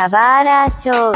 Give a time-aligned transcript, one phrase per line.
[0.00, 1.12] Kawara Show.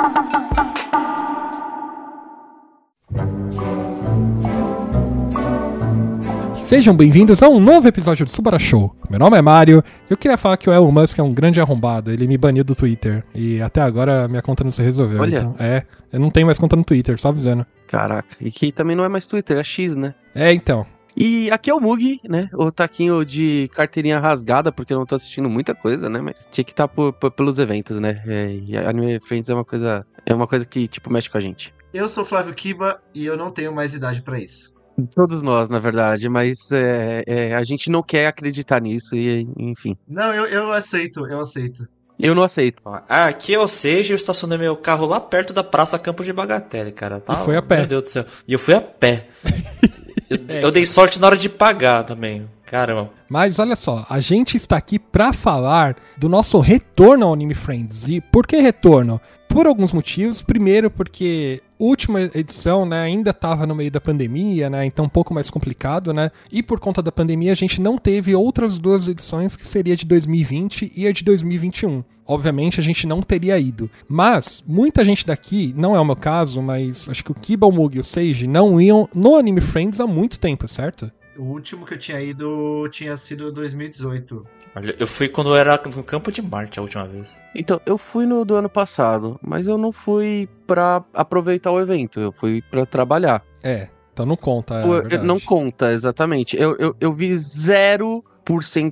[6.66, 8.94] Sejam bem-vindos a um novo episódio do Subara Show.
[9.08, 9.82] Meu nome é Mário.
[10.10, 12.10] Eu queria falar que o Elon Musk é um grande arrombado.
[12.10, 13.24] Ele me baniu do Twitter.
[13.34, 15.22] E até agora minha conta não se resolveu.
[15.22, 15.38] Olha.
[15.38, 17.64] Então, é, eu não tenho mais conta no Twitter, só avisando.
[17.88, 20.14] Caraca, e que também não é mais Twitter, é X, né?
[20.34, 20.84] É, então.
[21.16, 22.48] E aqui é o Mug, né?
[22.52, 26.20] O taquinho de carteirinha rasgada, porque eu não tô assistindo muita coisa, né?
[26.20, 28.22] Mas tinha que estar pelos eventos, né?
[28.26, 30.04] É, e Anime Friends é uma coisa.
[30.26, 31.72] É uma coisa que, tipo, mexe com a gente.
[31.92, 34.74] Eu sou Flávio Kiba e eu não tenho mais idade pra isso.
[35.14, 39.96] Todos nós, na verdade, mas é, é, a gente não quer acreditar nisso, e enfim.
[40.06, 41.86] Não, eu, eu aceito, eu aceito.
[42.18, 42.80] Eu não aceito.
[42.84, 46.92] Ó, Aqui ou seja, eu estacionei meu carro lá perto da Praça Campos de Bagatelle,
[46.92, 47.20] cara.
[47.20, 47.34] Tá?
[47.34, 47.78] E foi a pé.
[47.78, 48.24] Meu Deus do céu.
[48.46, 49.28] E eu fui a pé.
[50.30, 50.64] eu, É.
[50.64, 52.48] eu dei sorte na hora de pagar também.
[52.66, 53.10] Caramba.
[53.28, 58.08] Mas olha só, a gente está aqui pra falar do nosso retorno ao Anime Friends.
[58.08, 59.20] E por que retorno?
[59.48, 60.42] Por alguns motivos.
[60.42, 65.34] Primeiro, porque última edição, né, ainda estava no meio da pandemia, né, então um pouco
[65.34, 66.30] mais complicado, né?
[66.50, 70.04] E por conta da pandemia, a gente não teve outras duas edições, que seria de
[70.06, 72.02] 2020 e a de 2021.
[72.26, 73.90] Obviamente a gente não teria ido.
[74.08, 77.72] Mas muita gente daqui, não é o meu caso, mas acho que o Kiba, o
[77.72, 81.10] Mugi e o Seiji não iam no Anime Friends há muito tempo, certo?
[81.36, 84.46] O último que eu tinha ido tinha sido 2018.
[84.76, 87.26] Olha, eu fui quando era no Campo de Marte a última vez.
[87.54, 92.18] Então, eu fui no do ano passado, mas eu não fui pra aproveitar o evento,
[92.18, 93.44] eu fui pra trabalhar.
[93.62, 94.74] É, então não conta.
[95.10, 96.56] É não conta, exatamente.
[96.56, 98.22] Eu, eu, eu vi 0%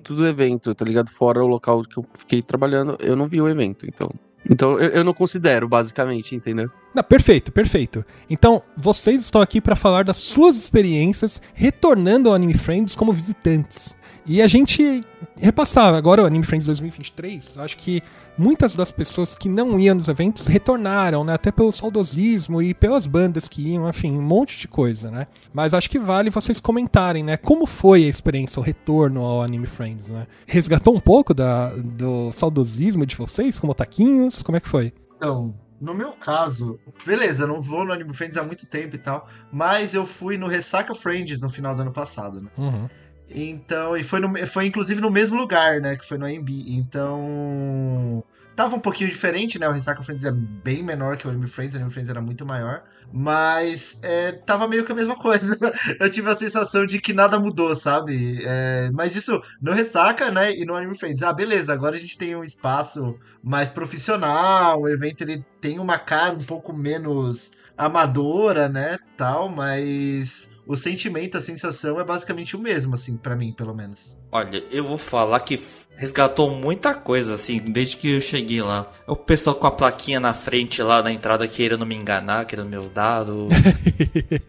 [0.08, 1.10] do evento, tá ligado?
[1.10, 4.10] Fora o local que eu fiquei trabalhando, eu não vi o evento, então.
[4.50, 6.68] Então eu, eu não considero, basicamente, entendeu?
[6.92, 8.04] Não, perfeito, perfeito.
[8.28, 13.96] Então, vocês estão aqui para falar das suas experiências retornando ao Anime Friends como visitantes.
[14.24, 15.00] E a gente
[15.36, 18.00] repassar agora o Anime Friends 2023, acho que
[18.38, 21.34] muitas das pessoas que não iam nos eventos retornaram, né?
[21.34, 25.26] Até pelo saudosismo e pelas bandas que iam, enfim, um monte de coisa, né?
[25.52, 27.36] Mas acho que vale vocês comentarem, né?
[27.36, 30.26] Como foi a experiência, o retorno ao Anime Friends, né?
[30.46, 34.40] Resgatou um pouco da, do saudosismo de vocês, como taquinhos?
[34.42, 34.92] Como é que foi?
[35.16, 39.28] Então, no meu caso, beleza, não vou no Anime Friends há muito tempo e tal,
[39.50, 42.48] mas eu fui no Ressaca Friends no final do ano passado, né?
[42.56, 42.88] Uhum.
[43.34, 45.96] Então, e foi, no, foi inclusive no mesmo lugar, né?
[45.96, 46.50] Que foi no AMB.
[46.68, 48.24] Então.
[48.54, 49.66] Tava um pouquinho diferente, né?
[49.66, 52.44] O Ressaca Friends é bem menor que o Anime Friends, o Anime Friends era muito
[52.44, 52.82] maior.
[53.10, 55.58] Mas é, tava meio que a mesma coisa.
[55.98, 58.42] Eu tive a sensação de que nada mudou, sabe?
[58.44, 60.54] É, mas isso no Ressaca, né?
[60.54, 61.22] E no Anime Friends.
[61.22, 65.98] Ah, beleza, agora a gente tem um espaço mais profissional, o evento ele tem uma
[65.98, 68.98] cara um pouco menos amadora, né?
[69.16, 74.18] Tal, mas o sentimento, a sensação é basicamente o mesmo, assim, pra mim, pelo menos.
[74.30, 75.60] Olha, eu vou falar que
[75.96, 78.90] resgatou muita coisa, assim, desde que eu cheguei lá.
[79.06, 82.90] O pessoal com a plaquinha na frente lá na entrada querendo me enganar, querendo meus
[82.90, 83.48] dados.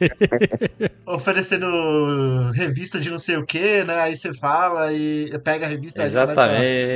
[1.05, 4.01] Oferecendo revista de não sei o que, né?
[4.01, 6.45] Aí você fala e pega a revista e começa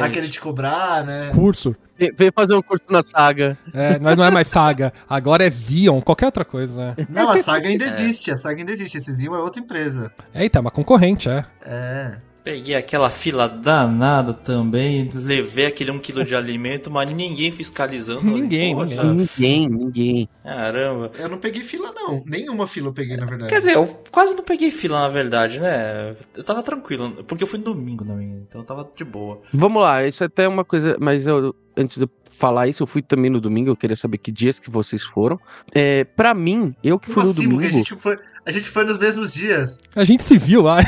[0.02, 1.32] a querer te cobrar, né?
[1.34, 1.76] Curso.
[1.97, 3.58] Vem vem fazer um curso na saga.
[3.74, 7.08] É, mas não é mais saga, agora é Zion, qualquer outra coisa, né?
[7.09, 8.97] Não, a saga ainda existe, a saga ainda existe.
[8.97, 10.12] Esse Zio é outra empresa.
[10.34, 11.46] Eita, é uma concorrente, é.
[11.62, 12.27] É.
[12.47, 18.22] Peguei aquela fila danada também, levei aquele um quilo de alimento, mas ninguém fiscalizando.
[18.24, 20.30] Ninguém, Poxa, Ninguém, ninguém.
[20.41, 21.12] Caramba.
[21.19, 22.24] Eu não peguei fila, não.
[22.25, 23.50] Nenhuma fila eu peguei, na verdade.
[23.50, 26.16] Quer dizer, eu quase não peguei fila, na verdade, né?
[26.34, 29.41] Eu tava tranquilo, porque eu fui no domingo também, então eu tava de boa.
[29.52, 32.88] Vamos lá, isso é até uma coisa, mas eu, antes de eu falar isso, eu
[32.88, 35.40] fui também no domingo, eu queria saber que dias que vocês foram.
[35.74, 37.64] É, pra mim, eu que fui Como no assim, domingo.
[37.66, 39.81] a gente, foi, a gente foi nos mesmos dias.
[39.96, 40.80] A gente se viu lá.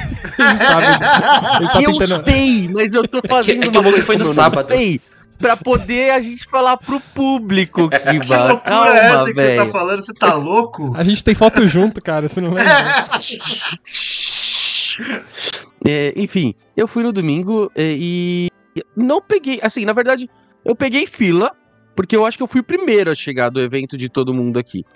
[1.59, 4.05] Ele tá eu tentando- sei, mas eu tô fazendo é que uma o Mug coisa
[4.05, 4.67] foi no sábado.
[4.67, 5.01] Sei,
[5.39, 8.47] pra poder a gente falar pro público, Que Kiba.
[8.47, 10.01] loucura Calma, é essa que você tá falando?
[10.01, 10.93] Você tá louco?
[10.95, 12.73] A gente tem foto junto, cara, você não lembra?
[15.85, 18.51] É, enfim, eu fui no domingo é, e
[18.95, 20.29] não peguei, assim, na verdade,
[20.63, 21.55] eu peguei fila,
[21.95, 24.57] porque eu acho que eu fui o primeiro a chegar do evento de todo mundo
[24.57, 24.85] aqui.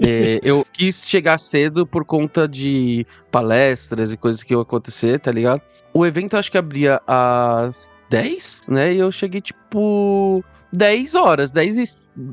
[0.00, 5.30] É, eu quis chegar cedo por conta de palestras e coisas que iam acontecer, tá
[5.30, 5.62] ligado?
[5.92, 8.94] O evento eu acho que abria às 10, né?
[8.94, 10.44] E eu cheguei tipo
[10.76, 11.84] 10 horas, 10 e,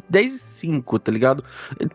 [0.09, 1.43] 10 e 5, tá ligado?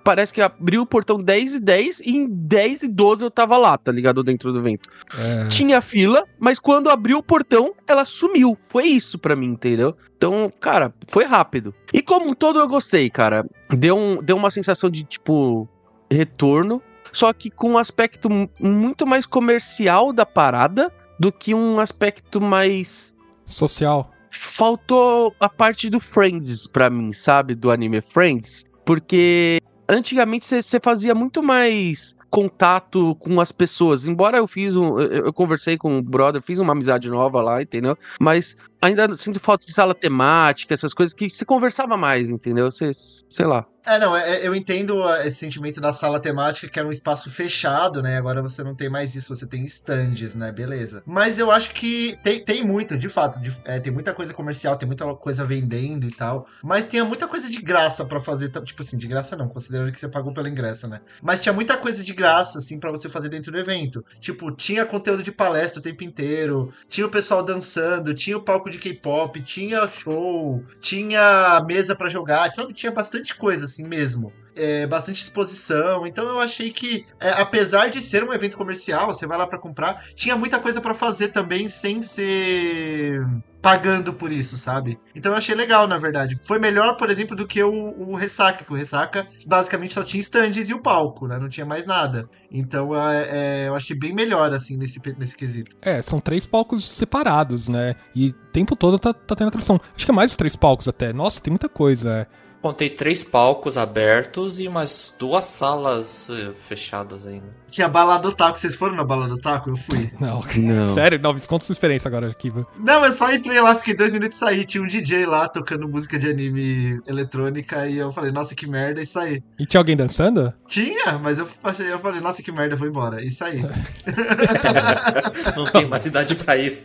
[0.04, 3.56] Parece que abriu o portão 10 e 10 e em 10 e 12 eu tava
[3.56, 4.22] lá, tá ligado?
[4.22, 4.88] Dentro do evento.
[5.18, 5.48] É.
[5.48, 8.56] Tinha fila, mas quando abriu o portão, ela sumiu.
[8.68, 9.96] Foi isso pra mim, entendeu?
[10.16, 11.74] Então, cara, foi rápido.
[11.92, 13.44] E como um todo eu gostei, cara.
[13.70, 15.68] Deu, um, deu uma sensação de, tipo,
[16.10, 16.80] retorno.
[17.12, 22.40] Só que com um aspecto mu- muito mais comercial da parada do que um aspecto
[22.40, 23.14] mais
[23.46, 24.10] Social.
[24.36, 27.54] Faltou a parte do Friends pra mim, sabe?
[27.54, 28.64] Do anime Friends.
[28.84, 34.06] Porque antigamente você fazia muito mais contato com as pessoas.
[34.06, 34.98] Embora eu fiz um.
[34.98, 37.96] Eu, eu conversei com o brother, fiz uma amizade nova lá, entendeu?
[38.20, 38.56] Mas
[38.86, 42.70] ainda sinto falta de sala temática, essas coisas que se conversava mais, entendeu?
[42.70, 42.90] Você,
[43.28, 43.66] sei lá.
[43.86, 47.30] É, não, é, eu entendo ah, esse sentimento da sala temática, que era um espaço
[47.30, 48.16] fechado, né?
[48.16, 50.50] Agora você não tem mais isso, você tem stands, né?
[50.50, 51.04] Beleza.
[51.06, 53.40] Mas eu acho que tem, tem muito, de fato.
[53.40, 56.48] De, é, tem muita coisa comercial, tem muita coisa vendendo e tal.
[56.64, 58.50] Mas tinha muita coisa de graça para fazer.
[58.50, 61.00] Tipo assim, de graça não, considerando que você pagou pelo ingresso, né?
[61.22, 64.04] Mas tinha muita coisa de graça, assim, para você fazer dentro do evento.
[64.18, 68.68] Tipo, tinha conteúdo de palestra o tempo inteiro, tinha o pessoal dançando, tinha o palco
[68.68, 72.50] de K-pop, tinha show, tinha mesa para jogar?
[72.72, 74.32] Tinha bastante coisa, assim mesmo.
[74.56, 76.06] É, bastante exposição.
[76.06, 79.58] Então eu achei que, é, apesar de ser um evento comercial, você vai lá para
[79.58, 83.20] comprar, tinha muita coisa para fazer também sem ser
[83.66, 84.96] pagando por isso, sabe?
[85.12, 86.38] Então eu achei legal, na verdade.
[86.44, 90.20] Foi melhor, por exemplo, do que o, o Ressaca, que o Ressaca basicamente só tinha
[90.20, 91.36] stands e o palco, né?
[91.36, 92.28] Não tinha mais nada.
[92.48, 95.76] Então é, é, eu achei bem melhor, assim, nesse, nesse quesito.
[95.82, 97.96] É, são três palcos separados, né?
[98.14, 99.80] E o tempo todo tá, tá tendo atração.
[99.96, 101.12] Acho que é mais os três palcos até.
[101.12, 102.20] Nossa, tem muita coisa.
[102.20, 107.46] É contei três palcos abertos e umas duas salas uh, fechadas ainda.
[107.68, 108.58] Tinha bala do taco.
[108.58, 109.70] Vocês foram na bala do taco?
[109.70, 110.10] Eu fui.
[110.18, 110.42] Não.
[110.56, 110.94] não.
[110.94, 111.20] Sério?
[111.22, 112.66] Não, me conta sua experiência agora, Kiva.
[112.76, 114.64] Não, eu só entrei lá, fiquei dois minutos e saí.
[114.64, 119.00] Tinha um DJ lá tocando música de anime eletrônica e eu falei, nossa, que merda,
[119.00, 119.42] e saí.
[119.60, 120.52] E tinha alguém dançando?
[120.66, 123.22] Tinha, mas eu, passei, eu falei, nossa, que merda, vou embora.
[123.22, 123.62] E saí.
[125.56, 126.82] não tem mais idade pra isso.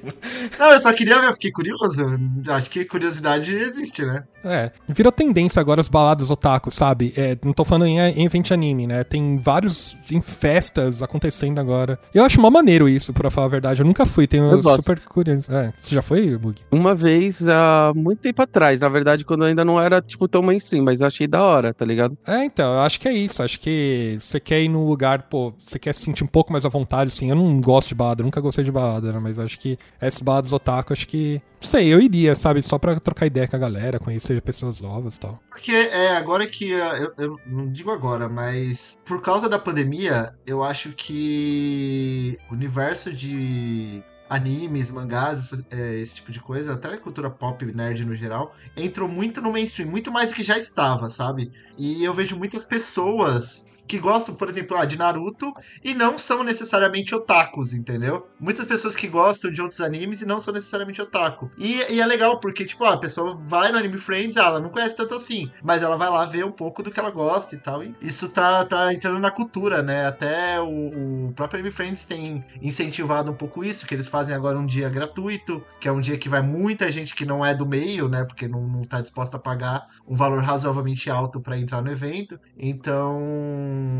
[0.59, 2.05] Não, eu só queria ver, eu fiquei curioso.
[2.49, 4.25] Acho que curiosidade existe, né?
[4.43, 4.71] É.
[4.87, 7.13] Virou tendência agora as baladas otaku, sabe?
[7.15, 9.03] É, não tô falando em, em evento anime, né?
[9.03, 11.99] Tem vários em festas acontecendo agora.
[12.13, 13.81] Eu acho mó maneiro isso, pra falar a verdade.
[13.81, 15.51] Eu nunca fui, tenho super curioso.
[15.51, 16.61] É, você já foi, Bug?
[16.71, 20.83] Uma vez, há muito tempo atrás, na verdade, quando ainda não era, tipo, tão mainstream,
[20.83, 22.17] mas eu achei da hora, tá ligado?
[22.25, 23.41] É, então, eu acho que é isso.
[23.41, 26.65] Acho que você quer ir num lugar, pô, você quer se sentir um pouco mais
[26.65, 27.29] à vontade, assim.
[27.29, 29.19] Eu não gosto de balada, nunca gostei de balada, né?
[29.21, 32.61] Mas acho que essas baladas otaku, acho que sei, eu iria, sabe?
[32.61, 35.39] Só pra trocar ideia com a galera, conhecer pessoas novas e tal.
[35.49, 36.69] Porque é, agora que.
[36.69, 43.11] Eu, eu, não digo agora, mas por causa da pandemia, eu acho que o universo
[43.11, 48.55] de animes, mangás, esse, é, esse, tipo de coisa, até cultura pop, nerd no geral,
[48.77, 51.51] entrou muito no mainstream, muito mais do que já estava, sabe?
[51.77, 55.51] E eu vejo muitas pessoas que gostam, por exemplo, ah, de Naruto
[55.83, 58.25] e não são necessariamente otakus, entendeu?
[58.39, 61.51] Muitas pessoas que gostam de outros animes e não são necessariamente otaku.
[61.57, 64.59] E, e é legal, porque, tipo, ah, a pessoa vai no Anime Friends, ah, ela
[64.59, 67.55] não conhece tanto assim, mas ela vai lá ver um pouco do que ela gosta
[67.55, 67.83] e tal.
[67.83, 70.07] E isso tá, tá entrando na cultura, né?
[70.07, 74.57] Até o, o próprio Anime Friends tem incentivado um pouco isso, que eles fazem agora
[74.57, 77.65] um dia gratuito, que é um dia que vai muita gente que não é do
[77.65, 78.23] meio, né?
[78.23, 82.39] Porque não, não tá disposta a pagar um valor razoavelmente alto para entrar no evento.
[82.57, 83.19] Então,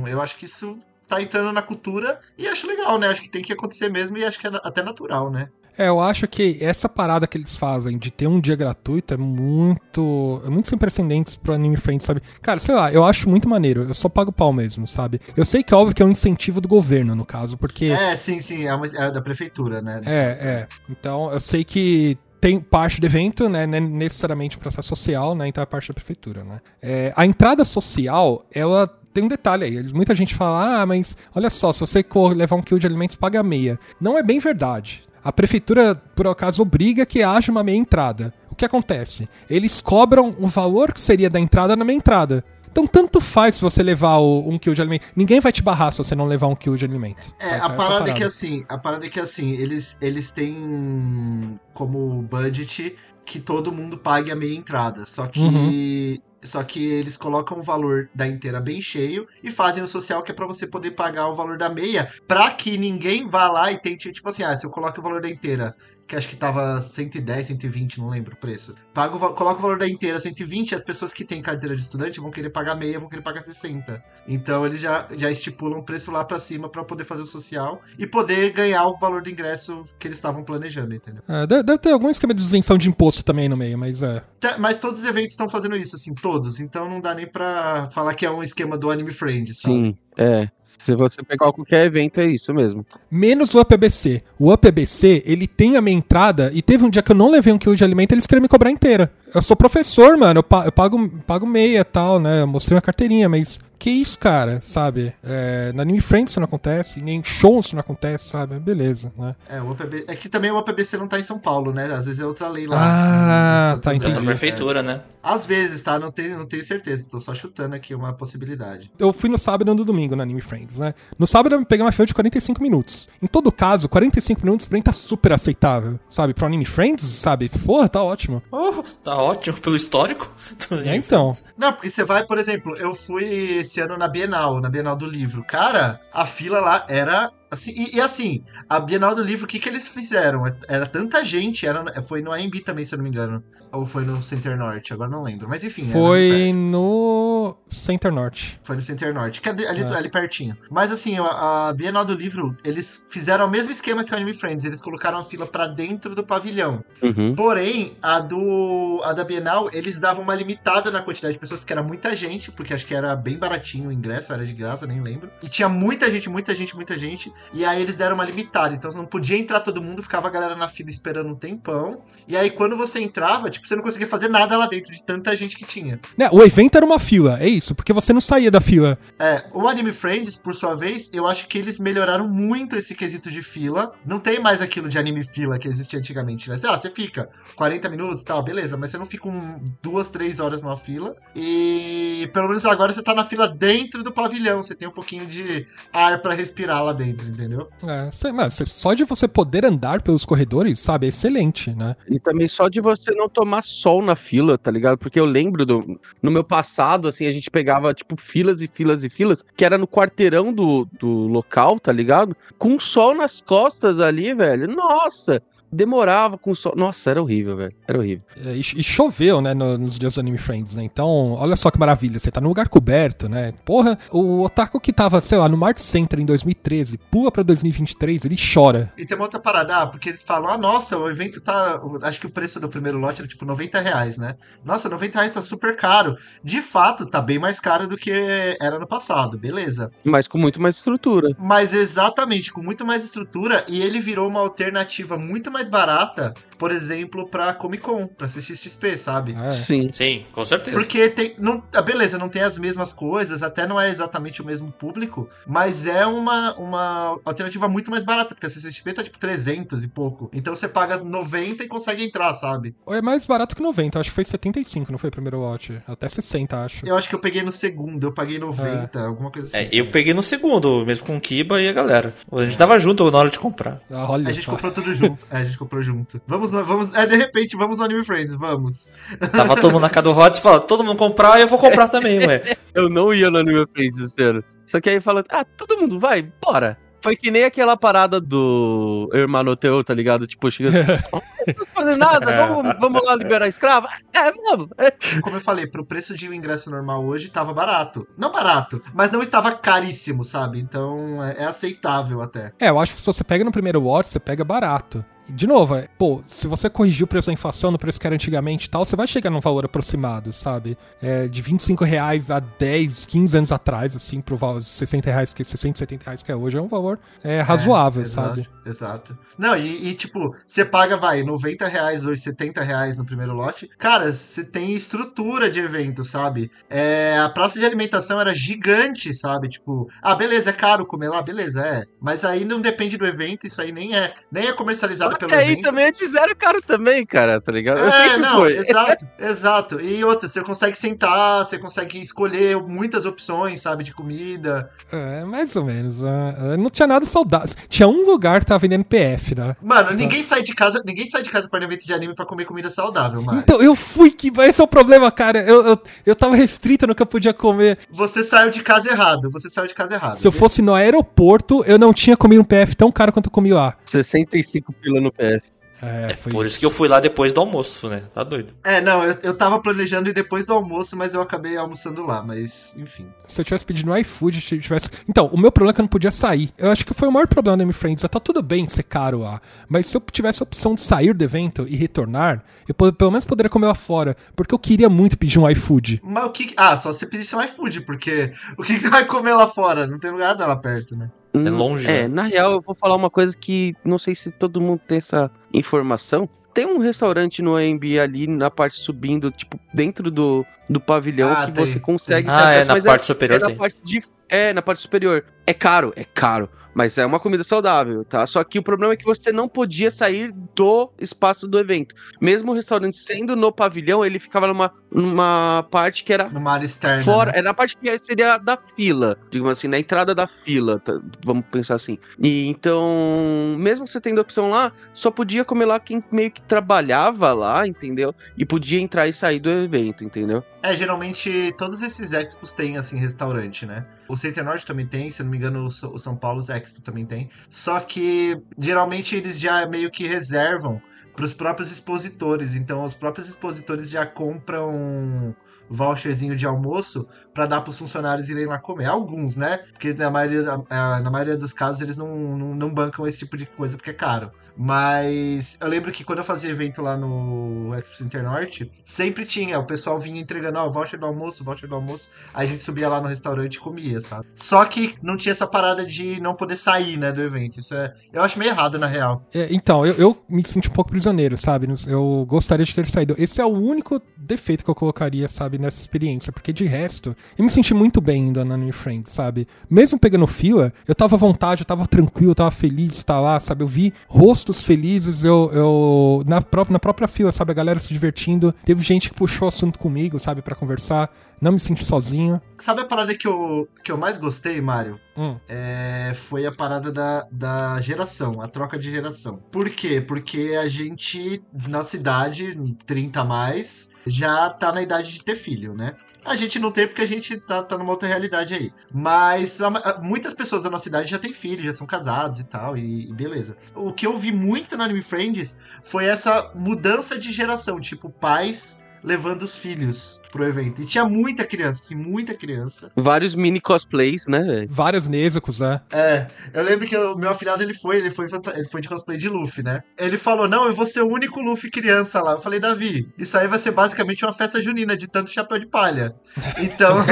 [0.07, 0.77] eu acho que isso
[1.07, 3.07] tá entrando na cultura e acho legal, né?
[3.07, 5.49] Acho que tem que acontecer mesmo e acho que é até natural, né?
[5.77, 9.17] É, eu acho que essa parada que eles fazem de ter um dia gratuito é
[9.17, 10.41] muito.
[10.45, 12.21] É muito sem precedentes pro Anime Friends, sabe?
[12.41, 13.83] Cara, sei lá, eu acho muito maneiro.
[13.83, 15.19] Eu só pago pau mesmo, sabe?
[15.35, 17.85] Eu sei que é óbvio que é um incentivo do governo, no caso, porque.
[17.85, 18.65] É, sim, sim.
[18.65, 20.01] É, uma, é da prefeitura, né?
[20.05, 20.67] É, é.
[20.89, 25.35] Então, eu sei que tem parte do evento, né, não é necessariamente um processo social,
[25.35, 26.59] né, então é parte da prefeitura, né.
[26.81, 29.83] É, a entrada social, ela tem um detalhe aí.
[29.93, 32.03] Muita gente fala, ah, mas olha só, se você
[32.35, 33.79] levar um quilo de alimentos, paga meia.
[33.99, 35.03] Não é bem verdade.
[35.23, 38.33] A prefeitura, por acaso, obriga que haja uma meia entrada.
[38.49, 39.29] O que acontece?
[39.49, 42.43] Eles cobram o valor que seria da entrada na meia entrada.
[42.71, 45.05] Então, tanto faz se você levar o, um quilo de alimento.
[45.15, 47.21] Ninguém vai te barrar se você não levar um quilo de alimento.
[47.37, 51.55] É, a parada, parada, é que assim, a parada é que assim, eles, eles têm
[51.73, 55.05] como budget que todo mundo pague a meia entrada.
[55.05, 56.31] Só que uhum.
[56.43, 60.31] Só que eles colocam o valor da inteira bem cheio e fazem o social que
[60.31, 63.77] é para você poder pagar o valor da meia, para que ninguém vá lá e
[63.77, 65.75] tente, tipo assim, ah, se eu coloco o valor da inteira
[66.11, 68.75] que acho que tava 110, 120, não lembro o preço.
[68.93, 72.29] Pago, coloca o valor da inteira 120, as pessoas que têm carteira de estudante vão
[72.29, 74.03] querer pagar meia, vão querer pagar 60.
[74.27, 77.79] Então eles já, já estipulam o preço lá para cima para poder fazer o social
[77.97, 81.23] e poder ganhar o valor do ingresso que eles estavam planejando, entendeu?
[81.29, 84.21] É, deve ter algum esquema de isenção de imposto também no meio, mas é.
[84.59, 86.59] Mas todos os eventos estão fazendo isso, assim, todos.
[86.59, 89.75] Então não dá nem pra falar que é um esquema do Anime Friend, sabe?
[89.75, 89.97] Sim.
[90.17, 92.85] É, se você pegar qualquer evento é isso mesmo.
[93.09, 94.23] Menos o UPBC.
[94.39, 97.53] O UPBC, ele tem a minha entrada e teve um dia que eu não levei
[97.53, 99.11] um quilo de alimento, eles queriam me cobrar inteira.
[99.33, 102.41] Eu sou professor, mano, eu pago, pago meia tal, né?
[102.41, 105.11] Eu mostrei uma carteirinha, mas que isso, cara, sabe?
[105.23, 108.59] É, na Anime Friends isso não acontece, nem em shows isso não acontece, sabe?
[108.59, 109.35] Beleza, né?
[109.49, 111.85] É, o UPB, é que também o UPBC não tá em São Paulo, né?
[111.85, 112.77] Às vezes é outra lei lá.
[112.79, 114.11] Ah, tá, entendi.
[114.11, 114.25] André.
[114.25, 115.01] prefeitura, né?
[115.23, 115.97] Às vezes, tá?
[115.97, 117.07] Não tenho, não tenho certeza.
[117.09, 118.91] Tô só chutando aqui uma possibilidade.
[118.99, 120.93] Eu fui no sábado e no domingo na Anime Friends, né?
[121.17, 123.09] No sábado eu peguei uma fila de 45 minutos.
[123.19, 126.35] Em todo caso, 45 minutos pra mim tá super aceitável, sabe?
[126.35, 127.49] Pro Anime Friends, sabe?
[127.49, 128.43] Porra, tá ótimo.
[128.51, 130.29] Oh, tá ótimo pelo histórico.
[130.85, 131.37] É, então.
[131.57, 135.05] Não, porque você vai, por exemplo, eu fui esse ano na Bienal, na Bienal do
[135.05, 135.45] Livro.
[135.45, 137.31] Cara, a fila lá era.
[137.51, 140.43] Assim, e, e assim, a Bienal do Livro, o que, que eles fizeram?
[140.69, 143.43] Era tanta gente, era, foi no AMB também, se eu não me engano.
[143.73, 145.47] Ou foi no Center Norte, agora não lembro.
[145.47, 145.89] Mas enfim.
[145.91, 148.59] Foi no Center Norte.
[148.63, 149.97] Foi no Center Norte, que é ali, ali, É.
[149.97, 150.57] ali pertinho.
[150.69, 154.33] Mas assim, a, a Bienal do Livro, eles fizeram o mesmo esquema que o Anime
[154.33, 154.65] Friends.
[154.65, 156.83] Eles colocaram a fila pra dentro do pavilhão.
[157.01, 157.33] Uhum.
[157.35, 161.73] Porém, a do a da Bienal, eles davam uma limitada na quantidade de pessoas, porque
[161.73, 165.01] era muita gente, porque acho que era bem baratinho o ingresso, era de graça, nem
[165.01, 165.29] lembro.
[165.41, 167.31] E tinha muita gente, muita gente, muita gente.
[167.53, 168.73] E aí eles deram uma limitada.
[168.73, 172.01] Então não podia entrar todo mundo, ficava a galera na fila esperando um tempão.
[172.27, 175.35] E aí quando você entrava, tipo, você não conseguia fazer nada lá dentro de tanta
[175.35, 175.99] gente que tinha.
[176.17, 178.97] Né, o evento era uma fila, é isso, porque você não saía da fila.
[179.19, 183.29] É, o Anime Friends, por sua vez, eu acho que eles melhoraram muito esse quesito
[183.29, 183.93] de fila.
[184.05, 186.49] Não tem mais aquilo de anime fila que existia antigamente.
[186.49, 186.57] Né?
[186.65, 190.39] Ah, você fica 40 minutos e tal, beleza, mas você não fica um, duas, três
[190.39, 191.15] horas numa fila.
[191.35, 194.63] E pelo menos agora você tá na fila dentro do pavilhão.
[194.63, 197.67] Você tem um pouquinho de ar pra respirar lá dentro, entendeu?
[197.83, 201.95] É, mas só de você poder andar pelos corredores, sabe, é excelente, né?
[202.07, 204.97] E também só de você não tomar sol na fila, tá ligado?
[204.97, 205.99] Porque eu lembro do.
[206.21, 209.77] No meu passado, assim, a gente pegava, tipo, filas e filas e filas, que era
[209.77, 212.35] no quarteirão do, do local, tá ligado?
[212.57, 214.67] Com sol nas costas ali, velho.
[214.67, 215.41] Nossa!
[215.71, 216.73] Demorava com sol.
[216.75, 217.73] Nossa, era horrível, velho.
[217.87, 218.23] Era horrível.
[218.45, 220.83] É, E, e choveu, né, no- nos dias do Anime Friends, né?
[220.83, 223.53] Então, olha só que maravilha, você tá num lugar coberto, né?
[223.65, 228.25] Porra, o Otaku que tava, sei lá, no Mart Center em 2013, pula pra 2023,
[228.25, 228.91] ele chora.
[228.97, 231.79] E tem uma outra parada, ah, porque eles falam, ah, nossa, o evento tá.
[231.83, 234.35] o- Acho que o preço do primeiro lote era tipo 90 reais, né?
[234.65, 236.15] Nossa, 90 reais tá super caro.
[236.43, 238.11] De fato, tá bem mais caro do que
[238.59, 239.91] era no passado, beleza.
[240.03, 241.35] Mas com muito mais estrutura.
[241.39, 246.69] Mas exatamente, com muito mais estrutura, e ele virou uma alternativa muito mais barata, por
[246.71, 249.33] exemplo, pra Comic Con, pra CXP, sabe?
[249.33, 249.49] É.
[249.49, 249.89] Sim.
[249.91, 250.77] Sim, com certeza.
[250.77, 251.33] Porque tem.
[251.39, 255.27] Não, ah, beleza, não tem as mesmas coisas, até não é exatamente o mesmo público,
[255.47, 259.87] mas é uma, uma alternativa muito mais barata, porque a CCXP tá tipo 300 e
[259.87, 260.29] pouco.
[260.31, 262.75] Então você paga 90 e consegue entrar, sabe?
[262.89, 265.81] É mais barato que 90, acho que foi 75, não foi o primeiro lote?
[265.87, 266.85] Até 60, acho.
[266.85, 269.57] Eu acho que eu peguei no segundo, eu paguei 90, alguma coisa assim.
[269.57, 272.13] É, eu peguei no segundo, mesmo com o Kiba e a galera.
[272.31, 273.81] A gente tava junto na hora de comprar.
[273.89, 274.51] Ah, olha A gente só.
[274.51, 275.25] comprou tudo junto.
[275.31, 276.21] É, a gente comprou junto.
[276.27, 276.93] Vamos, no- vamos.
[276.93, 278.93] É, de repente, vamos no Anime Friends, vamos.
[279.31, 281.59] Tava todo mundo na casa do Rods e falando, todo mundo comprar e eu vou
[281.59, 282.43] comprar também, ué.
[282.73, 284.43] Eu não ia no Anime Friends esse ano.
[284.65, 286.77] Só que aí fala, ah, todo mundo vai, bora.
[287.03, 290.27] Foi que nem aquela parada do Hermanoteu, tá ligado?
[290.27, 290.75] Tipo, chegando.
[290.85, 293.87] não precisa fazer nada, vamos, vamos lá liberar escravo?
[294.13, 294.69] É, vamos.
[294.77, 294.91] É.
[295.21, 298.07] Como eu falei, pro preço de um ingresso normal hoje, tava barato.
[298.15, 300.59] Não barato, mas não estava caríssimo, sabe?
[300.59, 302.51] Então é, é aceitável até.
[302.59, 305.03] É, eu acho que se você pega no primeiro watch, você pega barato.
[305.31, 308.15] De novo, é, pô, se você corrigir o preço da inflação no preço que era
[308.15, 310.77] antigamente e tal, você vai chegar num valor aproximado, sabe?
[311.01, 315.43] É, de 25 reais a 10, 15 anos atrás, assim, pro valor 60 reais, que
[315.43, 318.49] 60, 70 reais que é hoje, é um valor é, razoável, É, exato, sabe?
[318.65, 319.17] Exato.
[319.37, 323.69] Não, e, e, tipo, você paga, vai, 90 reais ou 70 reais no primeiro lote.
[323.77, 326.51] Cara, você tem estrutura de evento, sabe?
[326.69, 329.49] É, a praça de alimentação era gigante, sabe?
[329.49, 331.85] Tipo, ah, beleza, é caro comer lá, beleza, é.
[331.99, 335.51] Mas aí não depende do evento, isso aí nem é, nem é comercializado Até aí
[335.53, 335.63] evento.
[335.63, 337.79] também antes era caro também, cara, tá ligado?
[337.79, 338.57] Eu É, não, foi.
[338.57, 339.81] exato, exato.
[339.81, 344.69] E outra, você consegue sentar, você consegue escolher muitas opções, sabe, de comida.
[344.91, 346.03] É, mais ou menos.
[346.03, 347.55] é, é, não tinha nada saudável.
[347.69, 349.55] Tinha um lugar que tava vendendo PF, né?
[349.61, 352.25] Mano, ninguém sai de casa, ninguém sai de casa para um evento de anime pra
[352.25, 353.39] comer comida saudável, mano.
[353.39, 354.31] Então, eu fui que.
[354.41, 355.41] Esse é o problema, cara.
[355.41, 357.77] Eu, eu, eu tava restrito no que eu podia comer.
[357.91, 360.17] Você saiu de casa errado, você saiu de casa errado.
[360.19, 363.31] Se eu fosse no aeroporto, eu não tinha comido um PF tão caro quanto eu
[363.31, 363.75] comi lá.
[363.85, 365.41] 65 pila no PF.
[365.81, 368.03] É, É por isso que eu fui lá depois do almoço, né?
[368.13, 368.53] Tá doido.
[368.63, 372.21] É, não, eu, eu tava planejando ir depois do almoço, mas eu acabei almoçando lá,
[372.21, 373.11] mas enfim.
[373.27, 374.89] Se eu tivesse pedido no iFood, se eu tivesse.
[375.09, 376.51] Então, o meu problema é que eu não podia sair.
[376.55, 378.03] Eu acho que foi o maior problema do M Friends.
[378.03, 379.41] Tá tudo bem ser caro lá.
[379.67, 383.25] Mas se eu tivesse a opção de sair do evento e retornar, eu pelo menos
[383.25, 384.15] poderia comer lá fora.
[384.35, 385.99] Porque eu queria muito pedir um iFood.
[386.03, 386.53] Mas o que.
[386.55, 389.87] Ah, só você pedir seu iFood, porque o que, que você vai comer lá fora?
[389.87, 391.09] Não tem lugar lá perto, né?
[391.33, 392.07] Hum, longe, É, né?
[392.07, 395.31] na real, eu vou falar uma coisa que não sei se todo mundo tem essa
[395.53, 401.31] informação, tem um restaurante no AMB ali na parte subindo, tipo, dentro do, do pavilhão
[401.31, 403.55] Ah, que tem, você consegue ter Ah, é acesso, na mas parte superior é na
[403.55, 405.25] parte de é, na parte superior.
[405.45, 406.49] É caro, é caro.
[406.73, 408.25] Mas é uma comida saudável, tá?
[408.25, 411.93] Só que o problema é que você não podia sair do espaço do evento.
[412.19, 416.65] Mesmo o restaurante sendo no pavilhão, ele ficava numa, numa parte que era Numa área
[416.65, 417.03] externa.
[417.03, 417.31] fora.
[417.31, 417.39] né?
[417.39, 420.99] É na parte que seria da fila, digamos assim, na entrada da fila, tá?
[421.25, 421.97] vamos pensar assim.
[422.19, 426.41] E então, mesmo você tendo a opção lá, só podia comer lá quem meio que
[426.41, 428.13] trabalhava lá, entendeu?
[428.37, 430.43] E podia entrar e sair do evento, entendeu?
[430.63, 433.85] É, geralmente todos esses expos têm, assim, restaurante, né?
[434.11, 437.29] O Center Norte também tem, se não me engano, o São Paulo Expo também tem.
[437.49, 440.81] Só que, geralmente, eles já meio que reservam
[441.15, 442.53] para os próprios expositores.
[442.53, 445.33] Então, os próprios expositores já compram
[445.69, 448.87] voucherzinho de almoço para dar para os funcionários irem lá comer.
[448.87, 449.59] Alguns, né?
[449.71, 453.45] Porque na maioria, na maioria dos casos eles não, não, não bancam esse tipo de
[453.45, 454.29] coisa porque é caro.
[454.55, 459.59] Mas eu lembro que quando eu fazia evento lá no Expo Center Norte, sempre tinha,
[459.59, 462.89] o pessoal vinha entregando, ó, voucher do almoço, voucher do almoço, aí a gente subia
[462.89, 464.27] lá no restaurante e comia, sabe?
[464.35, 467.59] Só que não tinha essa parada de não poder sair, né, do evento.
[467.59, 469.27] Isso é, eu acho meio errado, na real.
[469.33, 471.67] É, então, eu, eu me sinto um pouco prisioneiro, sabe?
[471.87, 473.15] Eu gostaria de ter saído.
[473.17, 476.31] Esse é o único defeito que eu colocaria, sabe, nessa experiência.
[476.31, 479.47] Porque de resto, eu me senti muito bem indo na Anime Friends, sabe?
[479.69, 483.19] Mesmo pegando fila, eu tava à vontade, eu tava tranquilo, eu tava feliz de estar
[483.19, 483.63] lá, sabe?
[483.63, 483.93] Eu vi
[484.41, 487.51] rostos felizes, eu, eu na, própria, na própria fila, sabe?
[487.51, 488.53] A galera se divertindo.
[488.65, 490.41] Teve gente que puxou assunto comigo, sabe?
[490.41, 491.09] Pra conversar.
[491.39, 492.41] Não me senti sozinho.
[492.57, 494.99] Sabe a parada que eu, que eu mais gostei, Mário?
[495.17, 495.37] Hum.
[495.47, 499.37] É, foi a parada da, da geração, a troca de geração.
[499.51, 500.01] Por quê?
[500.01, 502.55] Porque a gente, na cidade,
[502.85, 505.95] 30 a mais, já tá na idade de ter filho, né?
[506.23, 508.71] A gente não tem porque a gente tá, tá numa outra realidade aí.
[508.93, 512.77] Mas a- muitas pessoas da nossa idade já têm filho, já são casados e tal,
[512.77, 513.57] e, e beleza.
[513.73, 518.79] O que eu vi muito no Anime Friends foi essa mudança de geração, tipo, pais
[519.03, 520.81] levando os filhos pro evento.
[520.81, 522.91] E tinha muita criança, assim, muita criança.
[522.95, 524.67] Vários mini cosplays, né, velho?
[524.69, 525.81] Vários Nezucos, né?
[525.91, 529.17] É, eu lembro que o meu afilhado ele foi, ele foi, ele foi de cosplay
[529.17, 529.83] de Luffy, né?
[529.97, 532.33] Ele falou: Não, eu vou ser o único Luffy criança lá.
[532.33, 535.67] Eu falei, Davi, isso aí vai ser basicamente uma festa junina de tanto chapéu de
[535.67, 536.15] palha.
[536.57, 536.97] Então,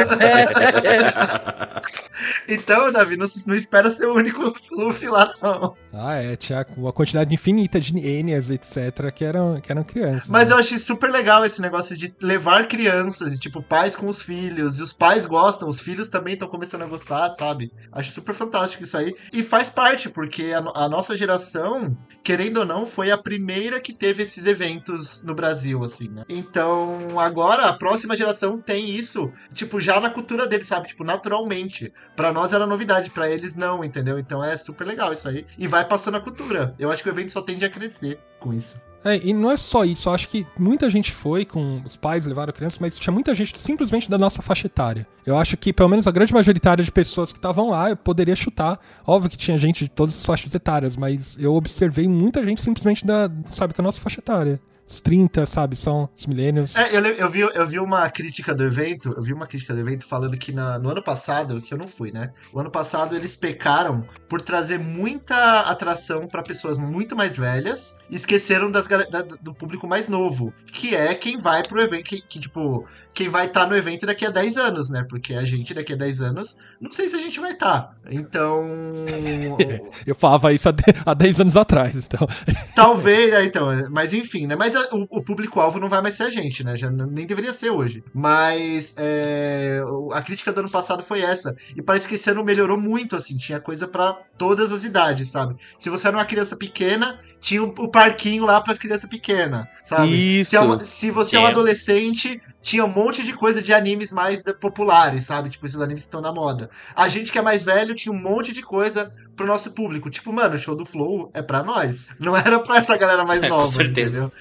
[2.48, 5.75] então Davi, não, não espera ser o único Luffy lá, não.
[5.94, 6.35] Ah, é.
[6.35, 10.29] Tinha uma quantidade infinita de Enias, etc., que eram, que eram crianças.
[10.29, 10.55] Mas né?
[10.55, 14.79] eu achei super legal esse negócio de levar crianças, e tipo, pais com os filhos,
[14.79, 17.72] e os pais gostam, os filhos também estão começando a gostar, sabe?
[17.92, 19.15] Acho super fantástico isso aí.
[19.33, 23.94] E faz parte, porque a, a nossa geração, querendo ou não, foi a primeira que
[23.94, 26.24] teve esses eventos no Brasil, assim, né?
[26.27, 30.87] Então, agora a próxima geração tem isso, tipo, já na cultura deles, sabe?
[30.87, 31.92] Tipo, naturalmente.
[32.15, 34.20] Pra nós era novidade, pra eles não, entendeu?
[34.20, 35.46] Então é super legal isso aí.
[35.57, 36.74] E vai passando a cultura.
[36.77, 38.81] Eu acho que o evento só tende a crescer com isso.
[39.03, 42.25] É, e não é só isso, eu acho que muita gente foi com os pais,
[42.25, 45.07] levaram crianças, mas tinha muita gente simplesmente da nossa faixa etária.
[45.25, 48.35] Eu acho que pelo menos a grande majoritária de pessoas que estavam lá, eu poderia
[48.35, 48.79] chutar.
[49.05, 53.05] Óbvio que tinha gente de todas as faixas etárias, mas eu observei muita gente simplesmente
[53.05, 54.59] da, sabe, com a nossa faixa etária.
[54.89, 56.75] Os 30, sabe, são os millennials.
[56.75, 59.79] É, eu, eu, vi, eu vi uma crítica do evento, eu vi uma crítica do
[59.79, 62.31] evento falando que na- no ano passado, que eu não fui, né?
[62.51, 68.15] O ano passado eles pecaram por trazer muita atração pra pessoas muito mais velhas e
[68.15, 72.39] esqueceram das, da- do público mais novo, que é quem vai pro evento, que, que,
[72.39, 75.05] tipo, quem vai estar no evento daqui a 10 anos, né?
[75.07, 77.91] Porque a gente daqui a 10 anos, não sei se a gente vai estar.
[78.09, 78.65] Então,
[80.05, 82.27] Eu falava isso há, de- há 10 anos atrás, então.
[82.75, 83.67] Talvez, é, então.
[83.91, 84.55] Mas enfim, né?
[84.55, 86.75] Mas a- o, o público-alvo não vai mais ser a gente, né?
[86.75, 88.03] Já nem deveria ser hoje.
[88.13, 89.81] Mas é,
[90.13, 91.55] a crítica do ano passado foi essa.
[91.75, 93.37] E parece que esse ano melhorou muito, assim.
[93.37, 95.55] Tinha coisa pra todas as idades, sabe?
[95.77, 100.39] Se você era uma criança pequena, tinha o, o parquinho lá pras crianças pequenas, sabe?
[100.42, 100.51] Isso.
[100.51, 101.51] Se, é uma- se você é um Tinha.
[101.51, 105.50] adolescente, tinha um monte de coisa de animes mais populares, sabe?
[105.50, 106.70] Tipo, esses animes que estão na moda.
[106.96, 110.09] A gente que é mais velho tinha um monte de coisa pro nosso público.
[110.09, 112.09] Tipo, mano, o show do Flow é pra nós.
[112.19, 114.17] Não era pra essa galera mais É, com nova, certeza.
[114.17, 114.31] entendeu?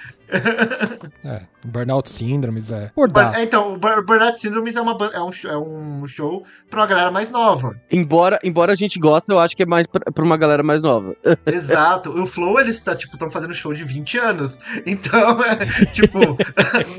[1.25, 2.93] É, Burnout Síndromes, é.
[3.41, 6.87] Então, o Bur- Burnout Syndrome é, uma, é, um, show- é um show pra uma
[6.87, 7.75] galera mais nova.
[7.91, 10.83] Embora, embora a gente goste, eu acho que é mais pra, pra uma galera mais
[10.83, 11.17] nova.
[11.47, 12.11] Exato.
[12.11, 14.59] O Flow, eles tá, tipo, estão fazendo show de 20 anos.
[14.85, 16.19] Então, é, tipo,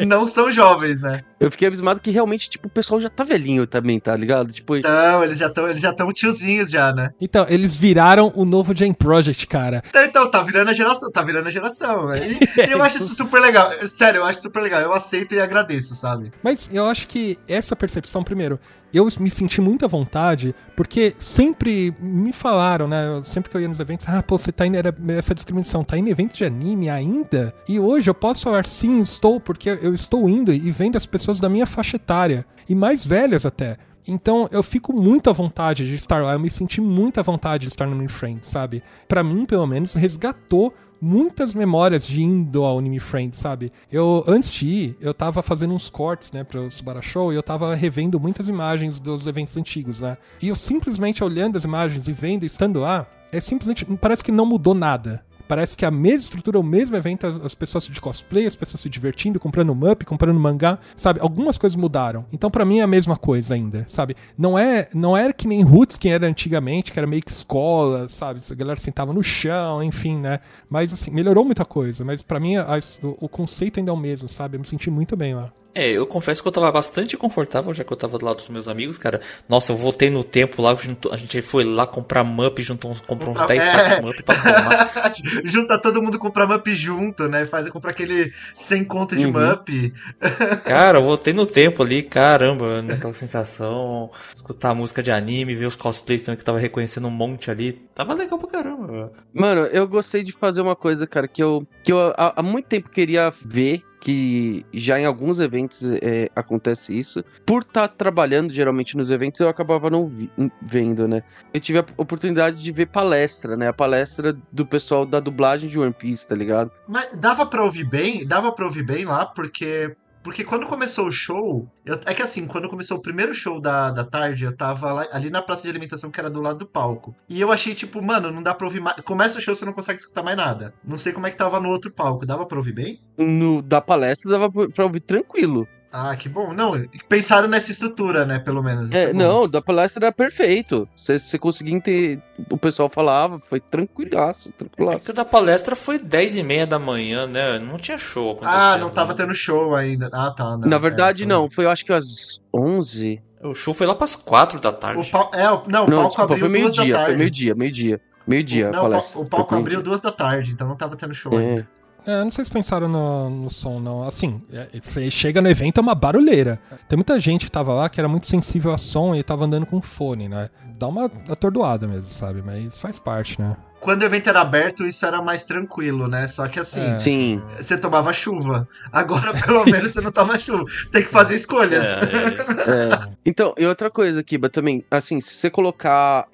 [0.08, 1.22] não são jovens, né?
[1.40, 4.52] Eu fiquei abismado que realmente, tipo, o pessoal já tá velhinho também, tá ligado?
[4.52, 7.12] Tipo, Então, eles já estão eles já estão tiozinhos já, né?
[7.22, 9.84] Então, eles viraram o novo Jam Project, cara.
[9.96, 12.14] Então, tá virando a geração, tá virando a geração?
[12.14, 13.72] E, e eu acho isso Isso super legal.
[13.88, 14.80] Sério, eu acho super legal.
[14.80, 16.32] Eu aceito e agradeço, sabe?
[16.44, 18.60] Mas eu acho que essa percepção, primeiro,
[18.94, 23.22] eu me senti muita vontade, porque sempre me falaram, né?
[23.24, 25.98] Sempre que eu ia nos eventos, ah, pô, você tá indo, era essa discriminação, tá
[25.98, 27.54] indo em evento de anime ainda?
[27.68, 31.40] E hoje eu posso falar, sim, estou, porque eu estou indo e vendo as pessoas
[31.40, 33.78] da minha faixa etária, e mais velhas até.
[34.08, 37.68] Então eu fico muito à vontade de estar lá, eu me senti muita vontade de
[37.68, 38.82] estar no Anime Friends, sabe?
[39.08, 43.72] Para mim, pelo menos, resgatou muitas memórias de indo ao Anime Friends, sabe?
[43.92, 47.44] Eu, antes de ir, eu tava fazendo uns cortes, né, pro Subara Show, e eu
[47.44, 50.18] tava revendo muitas imagens dos eventos antigos, né?
[50.42, 54.46] E eu simplesmente olhando as imagens e vendo, estando lá, é simplesmente, parece que não
[54.46, 55.24] mudou nada.
[55.50, 58.82] Parece que a mesma estrutura, o mesmo evento, as, as pessoas de cosplay, as pessoas
[58.82, 61.20] se divertindo, comprando mup, comprando mangá, sabe?
[61.20, 62.24] Algumas coisas mudaram.
[62.32, 64.16] Então, para mim, é a mesma coisa ainda, sabe?
[64.38, 68.08] Não é, não era que nem Roots, que era antigamente, que era meio que escola,
[68.08, 68.40] sabe?
[68.48, 70.40] A galera sentava no chão, enfim, né?
[70.70, 72.06] Mas, assim, melhorou muita coisa.
[72.06, 74.56] Mas, para mim, a, o, o conceito ainda é o mesmo, sabe?
[74.56, 75.52] Eu me senti muito bem lá.
[75.74, 78.50] É, eu confesso que eu tava bastante confortável, já que eu tava do lado dos
[78.50, 79.22] meus amigos, cara.
[79.48, 80.76] Nossa, eu voltei no tempo lá,
[81.12, 83.96] a gente foi lá comprar MUP, juntou, comprou uns 10 é.
[83.96, 85.14] de MUP pra tomar.
[85.46, 87.46] Junta todo mundo comprar MUP junto, né?
[87.46, 89.32] Faz comprar aquele 100 conto de Uhum.
[89.32, 89.94] MUP.
[90.66, 94.10] Cara, eu voltei no tempo ali, caramba, naquela sensação.
[94.36, 97.74] Escutar música de anime, ver os cosplays também que eu tava reconhecendo um monte ali.
[97.94, 99.12] Tava legal pra caramba.
[99.34, 102.66] Mano, eu gostei de fazer uma coisa, cara, que eu, que eu há, há muito
[102.66, 103.84] tempo queria ver.
[104.00, 107.24] Que já em alguns eventos é, acontece isso.
[107.46, 110.32] Por estar trabalhando geralmente nos eventos, eu acabava não vi-
[110.62, 111.22] vendo, né?
[111.54, 113.68] Eu tive a oportunidade de ver palestra, né?
[113.68, 116.72] A palestra do pessoal da dublagem de One Piece, tá ligado?
[116.88, 119.96] Mas dava pra ouvir bem, dava pra ouvir bem lá, porque.
[120.30, 121.68] Porque quando começou o show.
[121.84, 125.08] eu- é que assim, quando começou o primeiro show da, da tarde, eu tava lá,
[125.12, 127.16] ali na praça de alimentação que era do lado do palco.
[127.28, 129.02] E eu achei, tipo, mano, não dá pra ouvir mais.
[129.02, 130.72] Começa o show, você não consegue escutar mais nada.
[130.84, 132.28] Não sei como é que tava no outro palco.
[132.28, 133.02] Dava pra ouvir bem?
[133.18, 135.68] No, da palestra dava pra ouvir tranquilo.
[135.92, 136.54] Ah, que bom.
[136.54, 136.74] Não,
[137.08, 138.92] pensaram nessa estrutura, né, pelo menos.
[138.92, 139.18] É, bom.
[139.18, 140.88] não, da palestra era perfeito.
[140.96, 142.22] Você, conseguia entender.
[142.52, 145.06] O pessoal falava, foi tranquilaço, É tranquilaço.
[145.06, 147.58] que o da palestra foi 10 e meia da manhã, né?
[147.58, 148.40] Não tinha show.
[148.44, 149.18] Ah, não tava né?
[149.18, 150.10] tendo show ainda.
[150.14, 150.58] Ah, tá.
[150.58, 151.50] Não, Na verdade, é, não.
[151.50, 153.22] Foi, eu acho que às 11.
[153.42, 155.10] O show foi lá pras 4 da tarde.
[155.12, 155.36] O.
[155.36, 157.06] É, o- não, o Não, palco desculpa, abriu foi duas da meio-dia.
[157.06, 158.02] Foi meio-dia, meio-dia.
[158.28, 159.82] Meio-dia a Não, o o palco Foi abriu meio-dia.
[159.82, 161.68] duas da tarde, então não tava tendo show ainda.
[162.06, 162.20] É.
[162.20, 164.04] É, não sei se pensaram no, no som, não.
[164.04, 166.60] Assim, é, você chega no evento, é uma barulheira.
[166.88, 169.66] Tem muita gente que tava lá que era muito sensível a som e tava andando
[169.66, 170.50] com fone, né?
[170.78, 172.42] Dá uma atordoada mesmo, sabe?
[172.42, 173.56] Mas faz parte, né?
[173.82, 176.28] Quando o evento era aberto, isso era mais tranquilo, né?
[176.28, 176.98] Só que assim, É.
[176.98, 177.42] Sim.
[177.58, 178.68] você tomava chuva.
[178.92, 180.66] Agora, pelo menos, você não toma chuva.
[180.92, 181.88] Tem que fazer escolhas.
[181.88, 183.06] É, é.
[183.06, 183.10] É.
[183.26, 186.28] Então, e outra coisa, Kiba, também, assim, se você colocar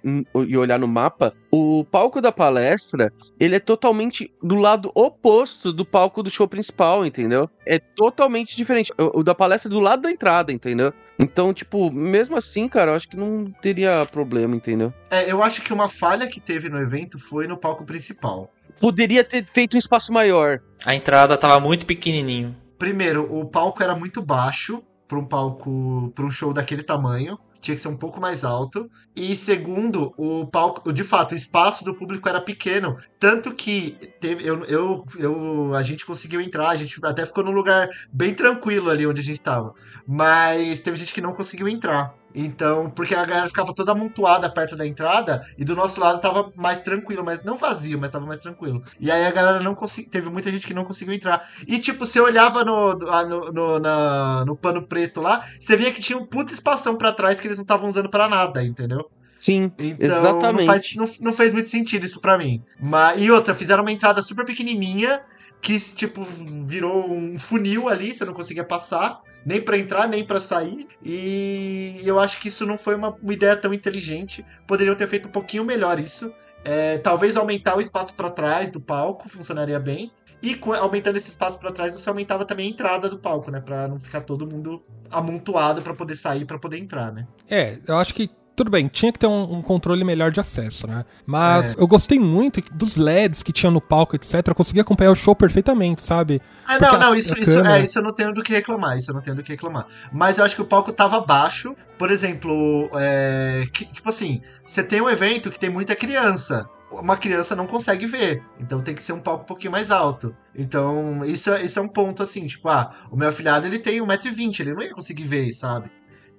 [0.47, 5.85] e olhar no mapa, o palco da palestra, ele é totalmente do lado oposto do
[5.85, 7.49] palco do show principal, entendeu?
[7.65, 8.91] É totalmente diferente.
[8.97, 10.93] O, o da palestra é do lado da entrada, entendeu?
[11.17, 14.93] Então, tipo, mesmo assim, cara, eu acho que não teria problema, entendeu?
[15.09, 18.51] É, eu acho que uma falha que teve no evento foi no palco principal.
[18.81, 20.59] Poderia ter feito um espaço maior.
[20.85, 22.55] A entrada tava muito pequenininho.
[22.77, 27.39] Primeiro, o palco era muito baixo para um palco, para um show daquele tamanho.
[27.61, 28.89] Tinha que ser um pouco mais alto.
[29.15, 32.95] E segundo, o palco, de fato, o espaço do público era pequeno.
[33.19, 37.51] Tanto que teve, eu, eu, eu, a gente conseguiu entrar, a gente até ficou num
[37.51, 39.73] lugar bem tranquilo ali onde a gente tava.
[40.05, 42.13] Mas teve gente que não conseguiu entrar.
[42.35, 46.51] Então, porque a galera ficava toda amontoada perto da entrada e do nosso lado tava
[46.55, 48.83] mais tranquilo, mas não vazio, mas tava mais tranquilo.
[48.99, 50.11] E aí a galera não conseguiu.
[50.11, 51.47] Teve muita gente que não conseguiu entrar.
[51.65, 56.01] E, tipo, você olhava no, no, no, na- no pano preto lá, você via que
[56.01, 59.09] tinha um puta espação pra trás que eles não estavam usando pra nada, entendeu?
[59.39, 60.65] Sim, Então, Exatamente.
[60.65, 62.61] Não, faz- não, não fez muito sentido isso pra mim.
[62.79, 65.21] Mas, e outra, fizeram uma entrada super pequenininha
[65.61, 66.23] que, tipo,
[66.67, 69.19] virou um funil ali, você não conseguia passar.
[69.45, 70.87] Nem pra entrar, nem pra sair.
[71.03, 74.45] E eu acho que isso não foi uma, uma ideia tão inteligente.
[74.67, 76.33] Poderiam ter feito um pouquinho melhor isso.
[76.63, 80.11] É, talvez aumentar o espaço pra trás do palco funcionaria bem.
[80.41, 83.61] E aumentando esse espaço pra trás, você aumentava também a entrada do palco, né?
[83.61, 87.27] Pra não ficar todo mundo amontoado pra poder sair, pra poder entrar, né?
[87.49, 90.87] É, eu acho que tudo bem, tinha que ter um, um controle melhor de acesso,
[90.87, 91.03] né?
[91.25, 94.47] Mas eu gostei muito dos LEDs que tinha no palco, etc.
[94.47, 96.41] Eu consegui acompanhar o show perfeitamente, sabe?
[96.65, 98.41] Ah, Porque não, a- não, isso, a isso, câmera- é, isso eu não tenho do
[98.41, 99.85] que reclamar, isso eu não tenho do que reclamar.
[100.11, 101.75] Mas eu acho que o palco tava baixo.
[101.97, 106.69] Por exemplo, é, que- tipo assim, você tem um evento que tem muita criança.
[106.91, 108.41] Uma criança não consegue ver.
[108.59, 110.33] Então tem que ser um palco um pouquinho mais alto.
[110.55, 114.01] Então, isso, é- isso é um ponto assim, tipo, ah, o meu afilhado ele tem
[114.01, 115.91] 1,20m, ele não ia conseguir ver, sabe?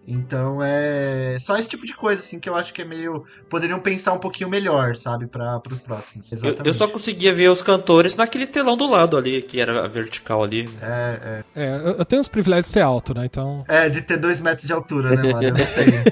[0.07, 3.25] Então é só esse tipo de coisa, assim, que eu acho que é meio.
[3.51, 6.31] Poderiam pensar um pouquinho melhor, sabe, para os próximos.
[6.31, 6.67] Eu, Exatamente.
[6.69, 10.69] eu só conseguia ver os cantores naquele telão do lado ali, que era vertical ali.
[10.81, 13.25] É, É, eu, eu tenho os privilégios de ser alto, né?
[13.25, 13.65] Então.
[13.69, 13.87] é.
[13.87, 15.43] É, de ter dois metros de altura, né, mano?
[15.43, 16.05] Eu não tenho.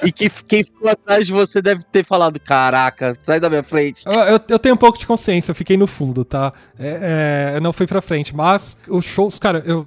[0.04, 4.04] E que quem ficou atrás de você deve ter falado: Caraca, sai da minha frente.
[4.06, 6.52] Eu, eu- eu tenho um pouco de consciência, eu fiquei no fundo, tá?
[6.78, 9.86] É, é, eu não fui pra frente, mas os shows, cara, eu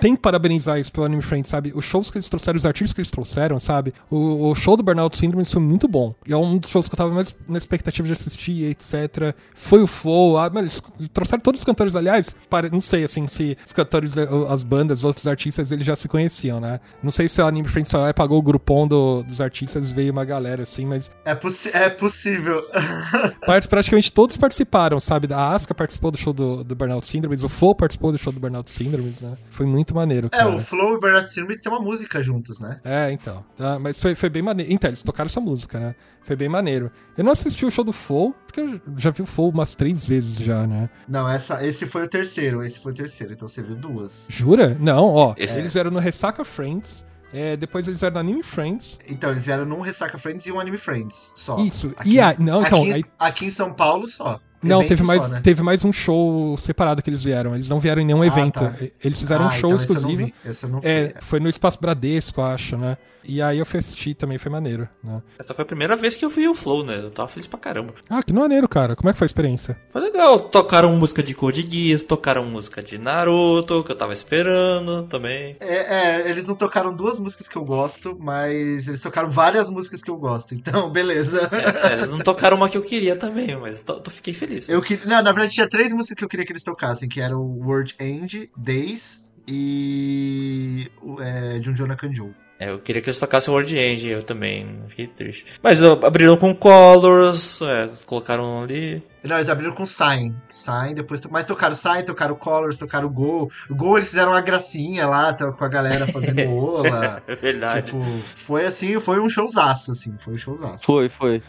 [0.00, 1.72] tenho que parabenizar isso pelo Anime Friends, sabe?
[1.74, 3.92] Os shows que eles trouxeram, os artistas que eles trouxeram, sabe?
[4.10, 6.14] O, o show do Burnout Syndrome foi muito bom.
[6.26, 9.34] E é um dos shows que eu tava mais na expectativa de assistir, etc.
[9.54, 13.56] Foi o Flow, ah, eles trouxeram todos os cantores, aliás, para, não sei, assim, se
[13.66, 16.80] os cantores, eh, as bandas, os outros artistas, eles já se conheciam, né?
[17.02, 20.24] Não sei se o Anime Friends só pagou o grupom do- dos artistas, veio uma
[20.24, 22.60] galera, assim, mas É, possi- é possível.
[23.68, 25.32] Praticamente todos participaram, sabe?
[25.32, 28.40] A Asuka participou do show do, do Burnout Syndrome, o Fo participou do show do
[28.40, 29.36] Burnout Syndrome, né?
[29.50, 30.56] Foi muito maneiro, É, cara.
[30.56, 32.80] o Flow e o Bernard Syndrome tem uma música juntos, né?
[32.84, 33.44] É, então.
[33.56, 33.78] Tá?
[33.78, 34.72] Mas foi, foi bem maneiro.
[34.72, 35.94] Então, eles tocaram essa música, né?
[36.22, 36.90] Foi bem maneiro.
[37.16, 40.04] Eu não assisti o show do Fo, porque eu já vi o Fo umas três
[40.06, 40.88] vezes já, né?
[41.08, 44.26] Não, essa, esse foi o terceiro, esse foi o terceiro, então você viu duas.
[44.30, 44.76] Jura?
[44.80, 45.34] Não, ó.
[45.36, 48.98] Esse- Eles vieram no Ressaca Friends, é, depois eles vieram no Anime Friends.
[49.08, 51.58] Então, eles vieram num Ressaca Friends e um Anime Friends, só.
[51.60, 51.92] Isso.
[51.96, 52.80] Aqui, e aí, não, então.
[52.82, 54.40] aqui, aí- aqui em São Paulo, só.
[54.62, 55.40] Não, teve mais, só, né?
[55.42, 57.54] teve mais um show separado que eles vieram.
[57.54, 58.60] Eles não vieram em nenhum Ah, evento.
[58.60, 58.72] tá.
[59.02, 60.26] Eles fizeram um Ah, show então esse eu não exclusivo.
[60.44, 60.88] vi, esse eu não vi.
[60.88, 62.96] É, foi no Espaço Bradesco, acho, né?
[63.28, 65.20] E aí eu fui assistir também, foi maneiro, né?
[65.36, 67.00] Essa foi a primeira vez que eu vi o Flow, né?
[67.02, 67.92] Eu tava feliz pra caramba.
[68.08, 68.94] Ah, que maneiro, cara.
[68.94, 69.76] Como é que foi a experiência?
[69.92, 70.38] Foi legal.
[70.38, 75.56] Tocaram música de Code Geass, tocaram música de Naruto, que eu tava esperando também.
[75.58, 80.04] É, é, eles não tocaram duas músicas que eu gosto, mas eles tocaram várias músicas
[80.04, 81.50] que eu gosto, então beleza.
[81.82, 84.45] É, eles não tocaram uma que eu queria também, mas tô, tô- fiquei feliz.
[84.68, 87.20] Eu que, não, na verdade tinha três músicas que eu queria que eles tocassem, que
[87.20, 92.34] era o World End, Days e é, Junjo Nakanjo.
[92.58, 94.80] É, eu queria que eles tocassem World End, eu também.
[94.88, 95.44] Fiquei triste.
[95.62, 99.02] Mas abriram com Colors, é, colocaram ali.
[99.22, 100.34] Não, eles abriram com Sign.
[100.48, 101.20] Sign, depois.
[101.20, 103.50] to- Mas tocaram Sign, tocaram Colors, tocaram Go.
[103.68, 107.22] O Go eles fizeram uma gracinha lá, tá, com a galera fazendo ola.
[107.26, 107.86] É verdade.
[107.88, 108.02] tipo,
[108.34, 110.16] foi assim, foi um showzaço, assim.
[110.24, 110.86] Foi um showzaço.
[110.86, 111.42] Foi, foi.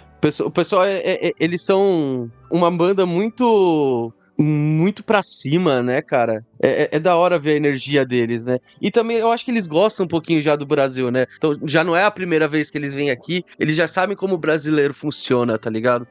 [0.43, 4.13] O pessoal, é- é- é- eles são uma banda muito.
[4.39, 6.45] Muito pra cima, né, cara?
[6.61, 8.59] É, é- é da hora ver a energia deles, né?
[8.79, 11.25] E também eu acho que eles gostam um pouquinho já do Brasil, né?
[11.37, 14.35] Então já não é a primeira vez que eles vêm aqui, eles já sabem como
[14.35, 16.07] o brasileiro funciona, tá ligado?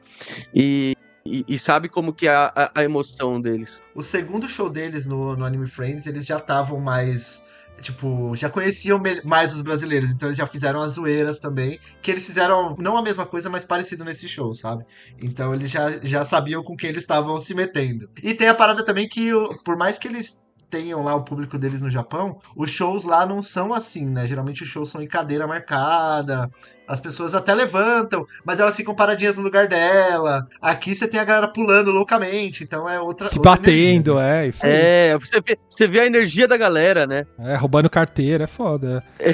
[0.53, 0.93] E,
[1.25, 3.81] e, e sabe como que é a, a- a emoção deles.
[3.95, 7.46] O segundo show deles no, no Anime Friends, eles já estavam mais.
[7.81, 11.79] Tipo, já conheciam mais os brasileiros, então eles já fizeram as zoeiras também.
[12.01, 14.85] Que eles fizeram não a mesma coisa, mas parecido nesse show, sabe?
[15.21, 18.09] Então eles já, já sabiam com quem eles estavam se metendo.
[18.23, 19.31] E tem a parada também que,
[19.63, 23.41] por mais que eles tenham lá o público deles no Japão, os shows lá não
[23.41, 24.27] são assim, né?
[24.27, 26.49] Geralmente os shows são em cadeira marcada.
[26.87, 30.45] As pessoas até levantam, mas elas ficam paradinhas no lugar dela.
[30.61, 33.27] Aqui você tem a galera pulando loucamente, então é outra.
[33.27, 34.45] Se outra batendo, energia, né?
[34.45, 34.71] é, isso aí.
[34.73, 37.25] É, você vê, você vê a energia da galera, né?
[37.39, 39.03] É, roubando carteira, é foda.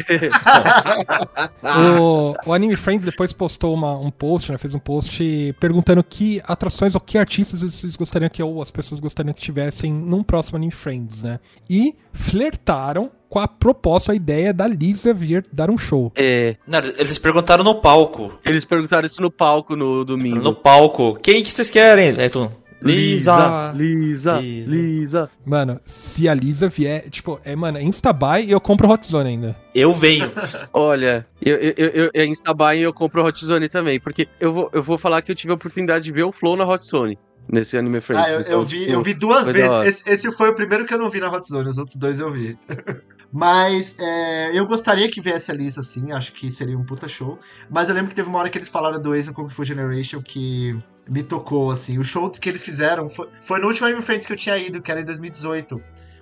[2.00, 4.58] o, o Anime Friends depois postou uma- um post, né?
[4.58, 9.00] Fez um post perguntando que atrações ou que artistas vocês gostariam que ou as pessoas
[9.00, 11.39] gostariam que tivessem num próximo Anime Friends, né?
[11.70, 16.12] E flertaram com a proposta, a ideia da Lisa vir dar um show.
[16.15, 18.32] É, Não, eles perguntaram no palco.
[18.45, 20.39] eles perguntaram isso no palco no domingo.
[20.39, 21.15] No palco.
[21.15, 22.19] Quem que vocês querem?
[22.19, 23.71] Aí tu, Lisa.
[23.73, 24.39] Lisa, Lisa.
[24.41, 25.30] Lisa.
[25.45, 29.56] Mano, se a Lisa vier, tipo, é, mano, Instabuy e eu compro Hot Zone ainda.
[29.73, 30.32] Eu venho.
[30.71, 34.69] Olha, eu, eu, eu, eu em Instabuy eu compro Hot Zone também, porque eu vou,
[34.73, 37.17] eu vou falar que eu tive a oportunidade de ver o Flow na Hot Zone,
[37.48, 38.26] nesse Anime Friends.
[38.26, 39.86] Ah, eu, eu Então, vi, tipo, eu vi duas vezes.
[39.86, 42.20] Esse, esse foi o primeiro que eu não vi na Hot Zone, os outros dois
[42.20, 42.58] eu vi.
[43.32, 47.40] Mas é, eu gostaria que viesse a Lisa assim, acho que seria um puta show.
[47.68, 50.22] Mas eu lembro que teve uma hora que eles falaram do Asian Kung Fu Generation
[50.22, 50.78] que
[51.10, 51.98] me tocou, assim.
[51.98, 54.82] O show que eles fizeram foi, foi no último Anime Friends que eu tinha ido,
[54.84, 55.82] que era em 2018.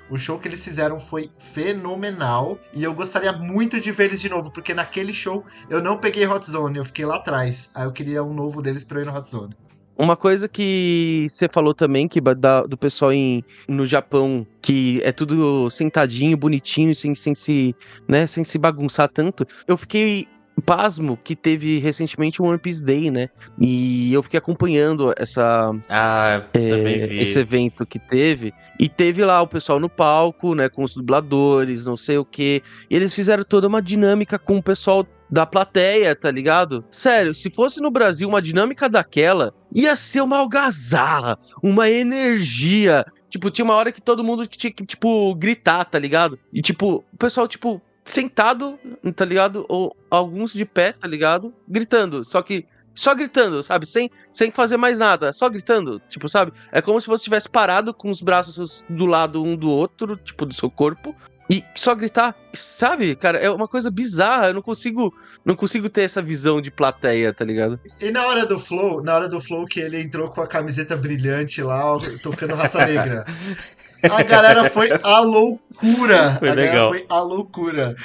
[0.09, 4.29] O show que eles fizeram foi fenomenal e eu gostaria muito de ver eles de
[4.29, 7.71] novo, porque naquele show eu não peguei Hot Zone, eu fiquei lá atrás.
[7.75, 9.55] Aí eu queria um novo deles pra eu ir no Hot Zone.
[10.01, 15.11] Uma coisa que você falou também, que da- do pessoal em, no Japão, que é
[15.11, 17.75] tudo sentadinho, bonitinho, sem, sem, se,
[18.07, 19.45] né, sem se bagunçar tanto.
[19.67, 20.27] Eu fiquei
[20.65, 23.29] pasmo que teve recentemente um One Piece Day, né?
[23.59, 28.53] E eu fiquei acompanhando essa, Ah, é, esse evento que teve.
[28.79, 32.61] E teve lá o pessoal no palco, né, com os dubladores, não sei o quê.
[32.89, 36.83] E eles fizeram toda uma dinâmica com o pessoal da plateia, tá ligado?
[36.91, 43.05] Sério, se fosse no Brasil uma dinâmica daquela, ia ser uma algazarra, uma energia.
[43.29, 46.37] Tipo, tinha uma hora que todo mundo tinha que, tipo, gritar, tá ligado?
[46.51, 48.77] E, tipo, o pessoal, tipo, sentado,
[49.15, 49.65] tá ligado?
[49.69, 51.53] Ou alguns de pé, tá ligado?
[51.65, 52.25] Gritando.
[52.25, 53.85] Só que só gritando, sabe?
[53.85, 56.51] Sem, sem fazer mais nada, só gritando, tipo, sabe?
[56.73, 60.45] É como se você estivesse parado com os braços do lado um do outro, tipo,
[60.45, 61.15] do seu corpo,
[61.51, 66.03] e só gritar, sabe, cara, é uma coisa bizarra, eu não consigo, não consigo ter
[66.03, 67.77] essa visão de plateia, tá ligado?
[67.99, 70.95] E na hora do flow, na hora do flow que ele entrou com a camiseta
[70.95, 71.81] brilhante lá,
[72.23, 73.25] tocando raça negra.
[74.09, 76.37] A galera foi a loucura.
[76.39, 76.89] Foi a galera legal.
[76.89, 77.95] foi a loucura.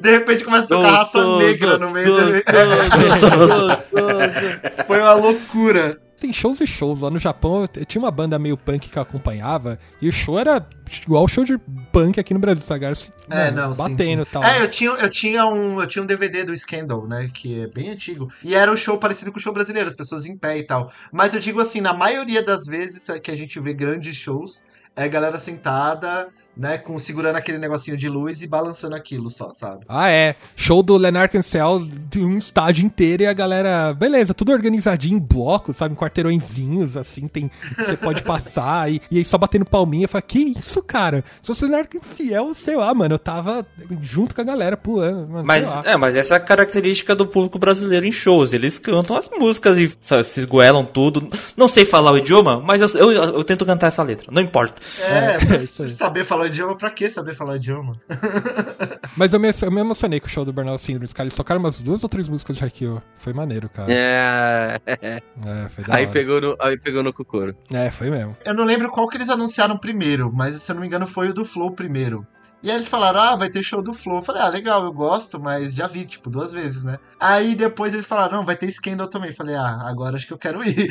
[0.00, 2.44] De repente começa a tocar raça negra no meio dele.
[2.44, 4.86] gostoso, gostoso.
[4.86, 5.98] Foi uma loucura.
[6.22, 7.00] Tem shows e shows.
[7.00, 10.38] Lá no Japão eu tinha uma banda meio punk que eu acompanhava e o show
[10.38, 10.64] era
[11.04, 11.58] igual o show de
[11.92, 14.44] punk aqui no Brasil, se- É, mano, não, sim, batendo e tal.
[14.44, 17.28] É, eu tinha, eu, tinha um, eu tinha um DVD do Scandal, né?
[17.34, 18.32] Que é bem antigo.
[18.44, 20.92] E era um show parecido com o show brasileiro, as pessoas em pé e tal.
[21.10, 24.60] Mas eu digo assim, na maioria das vezes que a gente vê grandes shows,
[24.94, 26.78] é galera sentada, né?
[26.78, 29.84] Com, segurando aquele negocinho de luz e balançando aquilo só, sabe?
[29.88, 30.34] Ah, é.
[30.54, 35.20] Show do Leonard Cancel de um estádio inteiro e a galera, beleza, tudo organizadinho em
[35.20, 35.94] blocos, sabe?
[35.94, 37.50] Em quarteirõezinhos, assim, tem.
[37.76, 40.06] Você pode passar e, e aí só batendo palminha.
[40.08, 41.24] Fala, que isso, cara?
[41.40, 43.66] Se fosse o Leonard Cancel, sei lá, mano, eu tava
[44.02, 45.42] junto com a galera pulando.
[45.44, 45.82] Mas, sei lá.
[45.86, 48.52] é, mas essa é a característica do público brasileiro em shows.
[48.52, 51.30] Eles cantam as músicas e sabe, se esgoelam tudo.
[51.56, 54.26] Não sei falar o idioma, mas eu, eu, eu tento cantar essa letra.
[54.30, 54.80] Não importa.
[55.00, 57.92] É, É, saber falar idioma, pra que saber falar idioma?
[59.16, 61.24] Mas eu me, eu me emocionei com o show do Burnout Syndrome, cara.
[61.26, 63.02] Eles tocaram umas duas ou três músicas de Haikyuu.
[63.18, 63.92] Foi maneiro, cara.
[63.92, 66.12] É, É, foi da aí hora.
[66.12, 67.54] pegou no, aí pegou no Kokoro.
[67.72, 68.36] É, foi mesmo.
[68.44, 71.28] Eu não lembro qual que eles anunciaram primeiro, mas se eu não me engano foi
[71.28, 72.26] o do Flow primeiro.
[72.62, 74.18] E aí eles falaram, ah, vai ter show do Flow.
[74.18, 76.98] Eu falei, ah, legal, eu gosto, mas já vi, tipo, duas vezes, né?
[77.18, 79.30] Aí depois eles falaram, não, vai ter Scandal também.
[79.30, 80.88] Eu falei, ah, agora acho que eu quero ir.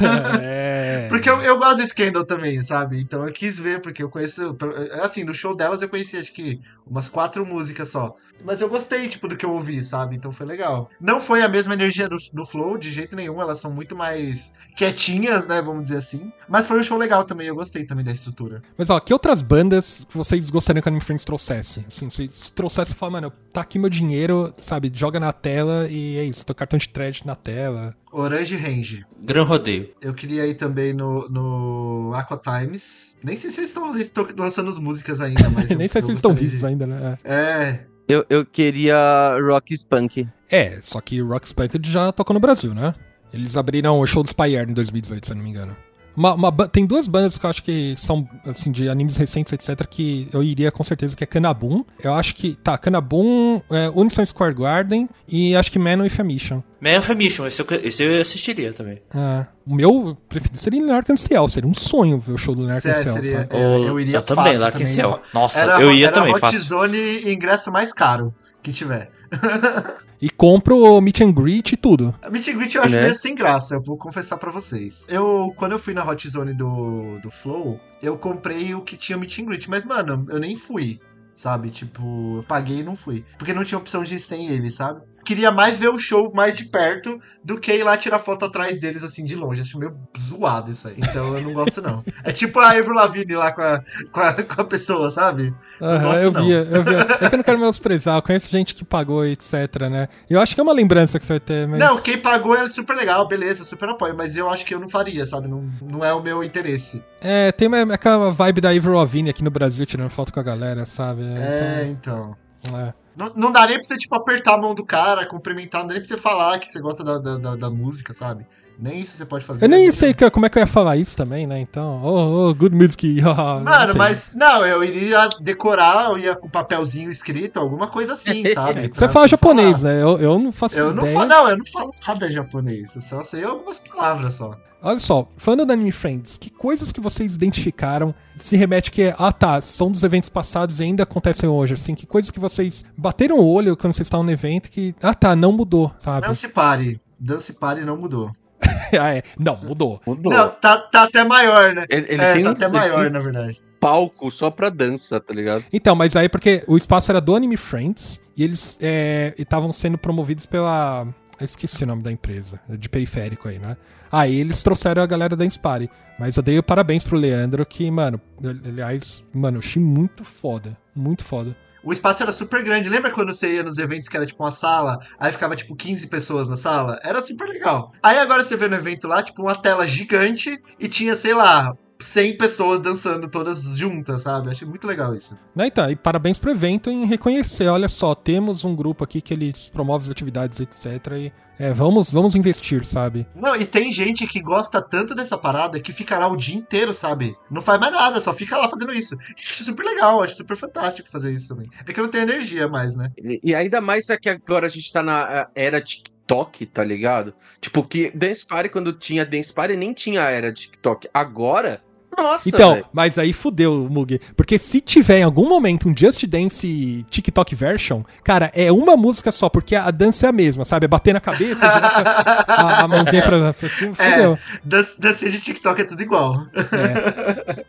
[0.42, 1.06] é.
[1.08, 3.00] porque eu, eu gosto do Scandal também, sabe?
[3.00, 4.54] Então eu quis ver, porque eu conheço.
[5.02, 8.14] Assim, no show delas eu conheci acho que umas quatro músicas só.
[8.44, 10.16] Mas eu gostei, tipo, do que eu ouvi, sabe?
[10.16, 10.90] Então foi legal.
[11.00, 13.40] Não foi a mesma energia do, do Flow, de jeito nenhum.
[13.40, 15.62] Elas são muito mais quietinhas, né?
[15.62, 16.30] Vamos dizer assim.
[16.48, 17.46] Mas foi um show legal também.
[17.46, 18.62] Eu gostei também da estrutura.
[18.76, 21.84] Mas ó, que outras bandas vocês gostariam que Anime Friends trouxesse?
[21.86, 24.90] Assim, se se trouxesse e falar, mano, tá aqui meu dinheiro, sabe?
[24.92, 27.94] Joga na tela e é isso, tô cartão de crédito na tela.
[28.12, 29.04] Orange Range.
[29.22, 29.90] Gran Rodeio.
[30.00, 33.16] Eu queria ir também no, no Aqua Times.
[33.22, 33.90] Nem sei se eles estão
[34.36, 35.70] lançando as músicas ainda, mas.
[35.70, 37.18] eu- Nem sei eu se eles estão vivos de- ainda, né?
[37.24, 37.80] É.
[38.08, 40.28] Eu, eu queria Rock Spunk.
[40.50, 42.94] É, só que Rock Spiked já tocou no Brasil, né?
[43.32, 45.76] Eles abriram o show do Spyre em 2018, se eu não me engano.
[46.16, 49.86] Uma, uma tem duas bandas que eu acho que são, assim, de animes recentes, etc.,
[49.86, 51.84] que eu iria com certeza, que é Kanabun.
[52.02, 56.24] Eu acho que, tá, Kanabun, é, Unison Square Garden e acho que Man with a
[56.24, 56.62] Mission.
[56.80, 59.00] Man of a Mission, esse eu, esse eu assistiria também.
[59.14, 62.82] É, o meu preferido seria Leonard Cancel, seria um sonho ver o show do Leonard
[62.82, 63.48] Sério, Cancel, seria-?
[63.50, 64.94] É, eu iria também, fácil Larkin também.
[64.94, 65.20] Cell.
[65.32, 66.60] Nossa, Era, eu ia era também, Hot fácil.
[66.60, 69.10] Zone e ingresso mais caro que tiver.
[70.24, 72.14] E compro o Meet and Greet e tudo.
[72.22, 73.02] A Meet and Greet eu acho Né?
[73.02, 75.04] meio sem graça, eu vou confessar pra vocês.
[75.10, 79.18] Eu, quando eu fui na Hot Zone do, do Flow, eu comprei o que tinha
[79.18, 80.98] Meet and Greet, mas, mano, eu nem fui,
[81.34, 81.68] sabe?
[81.68, 83.22] Tipo, eu paguei e não fui.
[83.36, 85.02] Porque não tinha opção de ir sem ele, sabe?
[85.24, 88.80] Queria mais ver o show mais de perto do que ir lá tirar foto atrás
[88.80, 89.62] deles, assim, de longe.
[89.62, 90.94] Acho meio zoado isso aí.
[90.98, 92.04] Então eu não gosto, não.
[92.22, 93.82] É tipo a Avril Lavigne lá com a,
[94.12, 95.54] com a, com a pessoa, sabe?
[95.80, 96.44] Gosto, eu não.
[96.44, 96.98] via, eu via.
[97.20, 99.52] É que eu não quero menosprezar, eu conheço gente que pagou, etc,
[99.90, 100.08] né?
[100.28, 101.78] Eu acho que é uma lembrança que você vai ter, mas...
[101.80, 104.88] Não, quem pagou é super legal, beleza, super apoio, mas eu acho que eu não
[104.88, 105.48] faria, sabe?
[105.48, 107.02] Não, não é o meu interesse.
[107.20, 110.42] É, tem uma- aquela vibe da Avril Lavigne aqui no Brasil, tirando foto com a
[110.42, 111.22] galera, sabe?
[111.22, 112.36] É, então.
[112.60, 112.94] Então, é.
[113.14, 115.94] Não, não dá nem pra você, tipo, apertar a mão do cara, cumprimentar, não dá
[115.94, 118.46] nem pra você falar que você gosta da, da, da- da música, sabe?
[118.78, 119.64] Nem isso você pode fazer.
[119.64, 121.58] Eu nem sei que- como é que eu ia falar isso também, né?
[121.60, 123.20] Então, oh, oh good music.
[123.22, 123.98] haha, não Mano, sei.
[123.98, 128.80] mas, não, eu iria decorar, eu ia com papelzinho escrito, alguma coisa assim, sabe?
[128.86, 129.92] É você fala japonês, falar.
[129.94, 130.02] né?
[130.02, 131.14] Eu, eu não faço Eu não ideia.
[131.18, 134.56] falo, não, eu não falo nada japonês, eu só sei algumas palavras só.
[134.86, 139.32] Olha só, falando da Anime Friends, que coisas que vocês identificaram se remete que, ah
[139.32, 143.38] tá, são dos eventos passados e ainda acontecem hoje, assim, que coisas que vocês bateram
[143.38, 146.26] o olho quando vocês estavam no evento que, ah tá, não mudou, sabe?
[146.26, 148.30] Dance Party, Dance Party não mudou.
[149.00, 149.22] ah, é.
[149.38, 150.00] Não, mudou.
[150.06, 150.32] Mudou.
[150.32, 151.84] Não, tá, tá até maior, né?
[151.88, 153.62] Ele, ele é, tem tá um, até maior, tem na verdade.
[153.80, 155.64] palco só pra dança, tá ligado?
[155.72, 159.98] Então, mas aí porque o espaço era do Anime Friends e eles é, estavam sendo
[159.98, 161.06] promovidos pela.
[161.38, 163.76] Eu esqueci o nome da empresa, de periférico aí, né?
[164.10, 165.90] Aí eles trouxeram a galera da Inspire.
[166.16, 168.20] Mas eu dei parabéns pro Leandro, que, mano,
[168.64, 170.76] aliás, mano, eu achei muito foda.
[170.94, 171.56] Muito foda.
[171.84, 172.88] O espaço era super grande.
[172.88, 176.06] Lembra quando você ia nos eventos que era tipo uma sala, aí ficava tipo 15
[176.06, 176.98] pessoas na sala?
[177.02, 177.92] Era super legal.
[178.02, 181.72] Aí agora você vê no evento lá, tipo, uma tela gigante e tinha, sei lá,
[181.98, 184.50] 100 pessoas dançando todas juntas, sabe?
[184.50, 185.38] Achei muito legal isso.
[185.54, 187.66] Né, então, e parabéns pro evento em reconhecer.
[187.68, 190.86] Olha só, temos um grupo aqui que ele promove as atividades, etc.
[191.12, 193.26] E é, vamos, vamos investir, sabe?
[193.34, 196.92] Não, e tem gente que gosta tanto dessa parada que fica lá o dia inteiro,
[196.92, 197.36] sabe?
[197.50, 199.16] Não faz mais nada, só fica lá fazendo isso.
[199.36, 201.68] Acho super legal, acho super fantástico fazer isso também.
[201.86, 203.12] É que eu não tenho energia mais, né?
[203.16, 205.80] E, e ainda mais é que agora a gente tá na era
[206.26, 207.34] TikTok, tá ligado?
[207.60, 211.08] Tipo, que Dance Party, quando tinha Dance Party, nem tinha a era TikTok.
[211.12, 211.82] Agora,
[212.16, 212.86] nossa, Então, velho.
[212.92, 214.20] mas aí fudeu, Mug.
[214.36, 219.30] Porque se tiver em algum momento um Just Dance TikTok version, cara, é uma música
[219.32, 220.84] só, porque a dança é a mesma, sabe?
[220.84, 224.12] É bater na cabeça, a, a mãozinha pra, pra cima, É.
[224.12, 224.38] fudeu.
[224.64, 226.46] Dan dancinha de TikTok é tudo igual.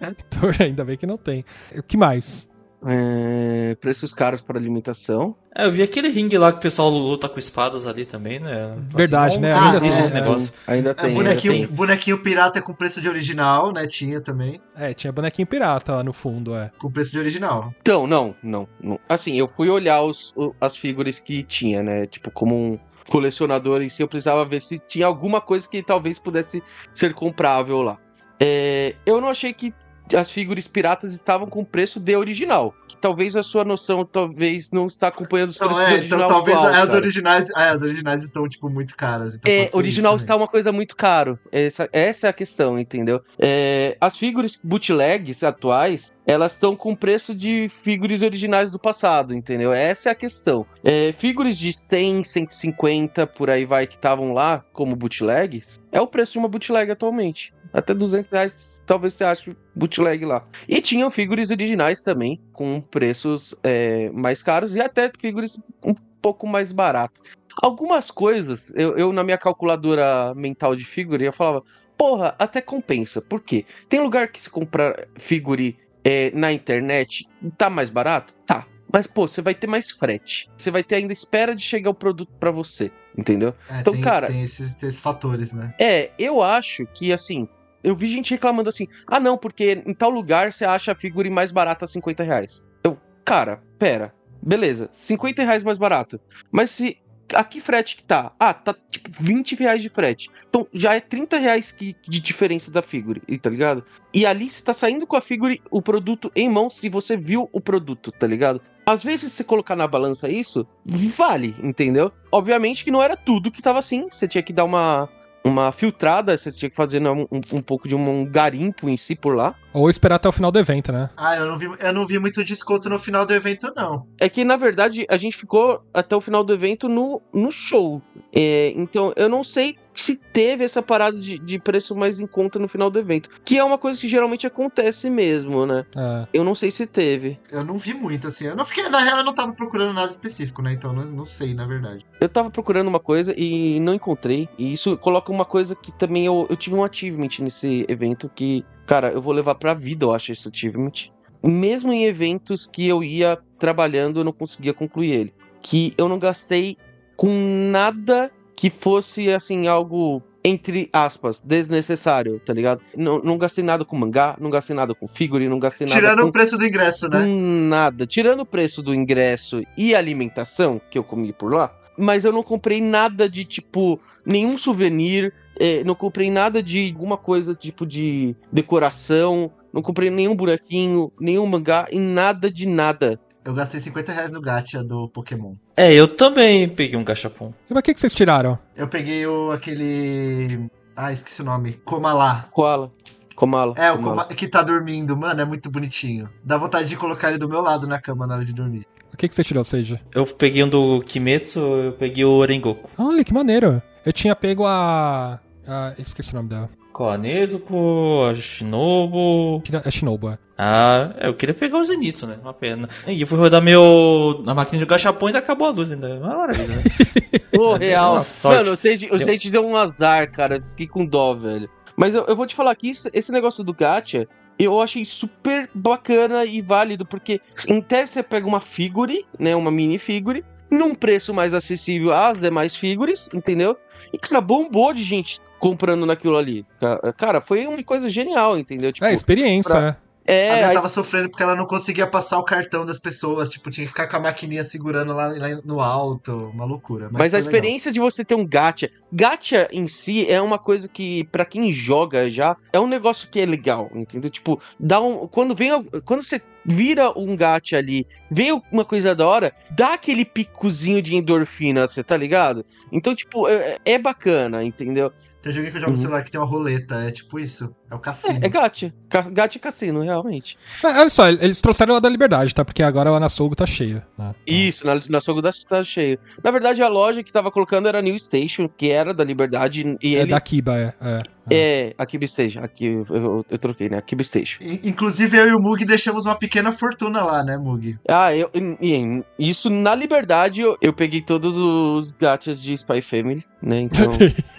[0.06, 1.44] Então, ainda bem que não tem.
[1.76, 2.48] O que mais?
[2.88, 5.36] É, preços caros para alimentação.
[5.56, 8.76] É, eu vi aquele ringue lá que o pessoal luta com espadas ali também, né?
[8.90, 9.54] Verdade, né?
[9.54, 10.22] Ainda Ainda tem, esse é.
[10.22, 10.54] negócio.
[10.68, 11.06] Ainda É, tem.
[11.08, 11.68] ainda bonequinho, tem.
[11.68, 13.88] bonequinho pirata com preço de original, né?
[13.88, 14.60] Tinha também.
[14.76, 16.72] É, tinha bonequinho pirata lá no fundo, é.
[16.78, 17.74] Com preço de original.
[17.82, 19.00] Então, não, não, não.
[19.10, 22.06] Assim, eu fui olhar os, as figuras que tinha, né?
[22.06, 22.80] Tipo, como um
[23.10, 26.62] colecionador em si, eu precisava ver se tinha alguma coisa que talvez pudesse
[26.94, 27.98] ser comprável lá.
[28.40, 29.74] É, eu não achei que
[30.14, 32.76] as figuras piratas estavam com preço de original.
[32.88, 36.20] Que talvez a sua noção talvez não está acompanhando os Não, preços de é, original
[36.20, 36.98] então talvez atual, as cara.
[36.98, 37.50] originais.
[37.50, 39.36] É, as originais estão, tipo, muito caras.
[39.36, 41.40] Então É, original está uma coisa muito caro.
[41.52, 43.22] Essa, essa é a questão, entendeu?
[43.40, 49.72] É, as figuras bootlegs atuais, elas estão com preço de figuras originais do passado, entendeu?
[49.74, 50.66] Essa é a questão.
[50.84, 56.08] É, figuras de 100, 150, por aí vai, que estavam lá como bootlegs, é o
[56.08, 57.55] preço de uma bootleg atualmente.
[57.76, 60.48] Até 200 reais, talvez você ache bootleg lá.
[60.68, 66.48] E tinham figuras originais também, com preços é, mais caros, e até figuras um pouco
[66.48, 67.22] mais baratas.
[67.62, 71.64] Algumas coisas, eu, eu, na minha calculadora mental de figure, eu falava,
[71.98, 73.22] porra, até compensa.
[73.22, 73.66] Por quê?
[73.90, 78.34] Tem lugar que se comprar figure é, na internet, tá mais barato?
[78.46, 78.66] Tá.
[78.92, 80.50] Mas, pô, você vai ter mais frete.
[80.58, 83.54] Você vai ter ainda espera de chegar o produto pra você, entendeu?
[83.70, 85.74] É, Então, tem, cara- tem esses, esses fatores, né?
[85.80, 87.48] É, eu acho que, assim,
[87.86, 91.30] eu vi gente reclamando assim, ah, não, porque em tal lugar você acha a figure
[91.30, 92.68] mais barata a 50 reais.
[92.84, 96.20] Eu, cara, pera, beleza, 50 reais mais barato.
[96.52, 96.98] Mas se.
[97.34, 98.32] A que frete que tá?
[98.40, 100.30] Ah, tá tipo 20 reais de frete.
[100.48, 103.84] Então já é 30 reais que, de diferença da figure, tá ligado?
[104.14, 107.50] E ali você tá saindo com a figure, o produto em mão, se você viu
[107.52, 108.62] o produto, tá ligado?
[108.86, 112.12] Às vezes, se colocar na balança isso, vale, entendeu?
[112.32, 114.08] Obviamente que não era tudo que tava assim.
[114.08, 115.10] Você tinha que dar uma,
[115.46, 119.16] uma filtrada, você tinha que fazer né, um, um pouco de um garimpo em si
[119.16, 119.54] por lá.
[119.72, 121.12] Ou esperar até o final do evento, né?
[121.16, 124.08] Ah, eu não vi, eu não vi muito desconto no final do evento, não.
[124.20, 128.02] É que, na verdade, a gente ficou até o final do evento no, no show.
[128.34, 132.60] É, então, eu não sei se teve essa parada de, de preço mais em conta
[132.60, 133.30] no final do evento.
[133.44, 135.86] Que é uma coisa que geralmente acontece mesmo, né?
[135.96, 136.28] É.
[136.34, 137.40] Eu não sei se teve.
[137.50, 138.46] Eu não vi muito, assim.
[138.46, 140.74] Eu não fiquei, na real, eu não tava procurando nada específico, né?
[140.74, 142.06] Então não, não sei, na verdade.
[142.20, 144.50] Eu tava procurando uma coisa e não encontrei.
[144.58, 148.66] E isso coloca uma coisa que também eu, eu tive um achievement nesse evento que,
[148.86, 151.10] cara, eu vou levar pra vida, eu acho, esse achievement.
[151.42, 155.34] Mesmo em eventos que eu ia trabalhando, eu não conseguia concluir ele.
[155.62, 156.78] Que eu não gastei
[157.16, 162.82] com nada que fosse, assim, algo, entre aspas, desnecessário, tá ligado?
[162.96, 166.22] Não, não gastei nada com mangá, não gastei nada com figure, não gastei nada Tirando
[166.22, 167.26] com o preço do ingresso, né?
[167.26, 168.08] nada.
[168.08, 172.44] Tirando o preço do ingresso e alimentação que eu comi por lá, mas eu não
[172.44, 178.36] comprei nada de tipo nenhum souvenir, eh, não comprei nada de alguma coisa tipo de
[178.52, 183.20] decoração, não comprei nenhum buraquinho, nenhum mangá e nada de nada.
[183.46, 185.54] Eu gastei 50 reais no gacha do Pokémon.
[185.78, 187.54] É, eu também peguei um gachapon.
[187.70, 188.58] E mas o que, que vocês tiraram?
[188.76, 190.68] Eu peguei o aquele.
[190.96, 191.74] Ah, esqueci o nome.
[191.86, 192.48] Komalá.
[192.52, 192.92] Koala.
[193.36, 193.76] Komala.
[193.78, 194.24] É, o Komala.
[194.24, 194.36] Koma...
[194.36, 195.16] que tá dormindo.
[195.16, 196.28] Mano, é muito bonitinho.
[196.44, 198.88] Dá vontade de colocar ele do meu lado na cama na hora de dormir.
[199.14, 200.02] O que, que você tirou, Seja?
[200.12, 202.90] Eu peguei um do Kimetsu, eu peguei o Orengoku.
[202.98, 203.80] Olha, que maneiro.
[204.04, 205.40] Eu tinha pego a.
[205.68, 206.70] a esqueci o nome dela.
[206.96, 209.62] Qual a Nezuko, a Shinobu...
[209.66, 210.38] Tira- É Shinobu, é.
[210.58, 212.38] Ah, eu queria pegar o Zenitsu, né?
[212.42, 212.88] Uma pena.
[213.06, 214.42] E eu fui rodar meu...
[214.46, 216.16] na máquina de gachapon e ainda acabou a luz ainda.
[216.16, 216.84] Uma maravilha, né?
[217.60, 218.24] Ô, real.
[218.46, 219.28] Mano, o Sage, o Deu.
[219.28, 220.62] Sage deu um azar, cara.
[220.62, 221.70] Fiquei com dó, velho.
[221.98, 224.26] Mas eu, eu vou te falar que isso- esse negócio do gacha,
[224.58, 229.70] eu achei super bacana e válido, porque em tese você pega uma figure, né, uma
[229.70, 233.78] mini figure, num preço mais acessível às demais figures, entendeu?
[234.14, 235.40] E, cara, bombou de gente
[235.70, 236.66] comprando naquilo ali.
[236.80, 238.92] Ca- Cara, foi uma coisa genial, entendeu?
[238.92, 240.06] Tipo, É, experiência, pra- é.
[240.28, 243.48] É, a minha aí- tava sofrendo porque ela não conseguia passar o cartão das pessoas.
[243.48, 246.50] Tipo, tinha que ficar com a maquininha segurando lá, lá no alto.
[246.52, 247.10] Uma loucura.
[247.12, 247.40] Mas, a foi legal.
[247.42, 251.72] experiência de você ter um gacha, gacha em si é uma coisa que pra quem
[251.72, 254.32] joga já é um negócio que é legal, entendeu?
[254.32, 255.70] Tipo, dá um quando vem
[256.04, 261.16] quando você vira um gacha ali, vê uma coisa da hora, dá aquele picozinho de
[261.16, 262.66] endorfina, você tá ligado?
[262.92, 265.14] Então, tipo, é, é bacana, entendeu?
[265.46, 266.02] Tem joguinho que eu jogo no Uhum.
[266.02, 266.96] celular que tem uma roleta.
[267.04, 267.72] É tipo isso.
[267.90, 268.40] É o cassino.
[268.42, 268.92] É, é gacha,
[269.32, 270.58] gacha e cassino, realmente.
[270.82, 272.66] Mas, olha só, eles trouxeram a da liberdade, tá?
[272.66, 274.02] Porque agora o Anasogo tá cheio.
[274.18, 274.34] Né?
[274.48, 276.18] Isso, na, na Sogo tá cheio.
[276.44, 279.98] Na verdade, a loja que tava colocando era a New Station, que era da Liberdade,
[280.02, 280.94] e É ele da Kiba, é.
[281.00, 281.24] é.
[281.52, 283.98] é a Kibi Station, aqui eu, eu- eu troquei, né?
[283.98, 284.64] A Kibi Station.
[284.64, 288.00] In- Inclusive, eu e o Mug deixamos uma pequena fortuna lá, né, Mug?
[288.10, 288.50] Ah, eu,
[288.82, 293.82] e- isso na liberdade eu, eu peguei todos os gachas de Spy Family, né?
[293.82, 294.12] Então.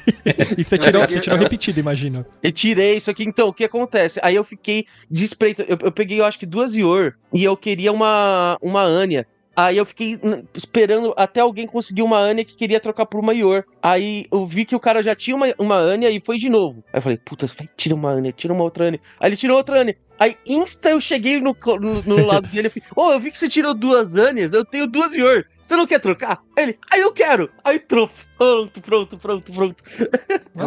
[0.57, 2.25] E você tirou, É, você tirou repetido, imagino.
[2.43, 3.25] eu tirei isso aqui.
[3.25, 4.21] Então, o que acontece?
[4.23, 5.63] Aí eu fiquei despreito.
[5.63, 9.27] Eu, eu peguei, eu acho que duas Yor e eu queria uma, uma Anya.
[9.59, 10.21] Aí eu fiquei
[10.55, 13.65] esperando até alguém conseguir uma Anya que queria trocar por uma Yor.
[13.83, 16.85] Aí eu vi que o cara já tinha uma, uma Anya e foi de novo.
[16.93, 19.01] Aí eu falei, puta, tira uma Anya, tira uma outra Anya.
[19.19, 19.97] Aí ele tirou outra Anya.
[20.19, 23.39] Aí insta eu cheguei no, no, no lado dele e falei, ô, eu vi que
[23.39, 25.47] você tirou duas Anyas, eu tenho duas Yor.
[25.67, 26.45] Você não quer trocar?
[26.57, 27.51] Aí ele, aí eu quero.
[27.65, 28.15] Aí troco.
[28.39, 29.85] Pronto, pronto, pronto, pronto.
[29.99, 30.09] Eu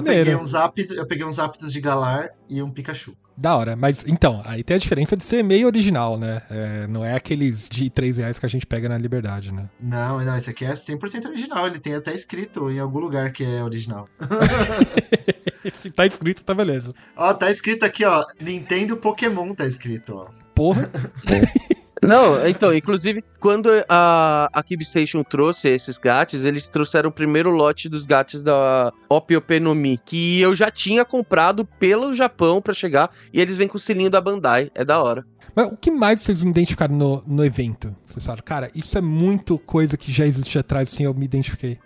[0.03, 0.39] peguei, Maneiro.
[0.39, 3.15] uns Zapdos, eu peguei uns Zapdos de Galar e um Pikachu.
[3.37, 3.77] Da hora.
[3.77, 6.41] Mas então, aí tem a diferença de ser meio original, né?
[6.49, 9.69] É, não é aqueles de 3 reais que a gente pega na liberdade, né?
[9.79, 11.65] Não, não, esse aqui é 100% original.
[11.65, 14.05] Ele tem até escrito em algum lugar que é original.
[15.73, 16.93] Se tá escrito, tá beleza.
[17.15, 18.25] Ó, tá escrito aqui, ó.
[18.41, 20.27] Nintendo Pokémon tá escrito, ó.
[20.53, 20.91] Porra.
[22.01, 27.89] Não, então, inclusive, quando a, a Station trouxe esses gatos, eles trouxeram o primeiro lote
[27.89, 33.11] dos gatos da Opiopé no Mi, que eu já tinha comprado pelo Japão pra chegar,
[33.33, 35.25] e eles vêm com o selinho da Bandai, é da hora.
[35.53, 37.93] Mas o que mais vocês identificaram no, no evento?
[38.05, 41.79] Vocês falaram, cara, isso é muito coisa que já existia atrás, assim, eu me identifiquei.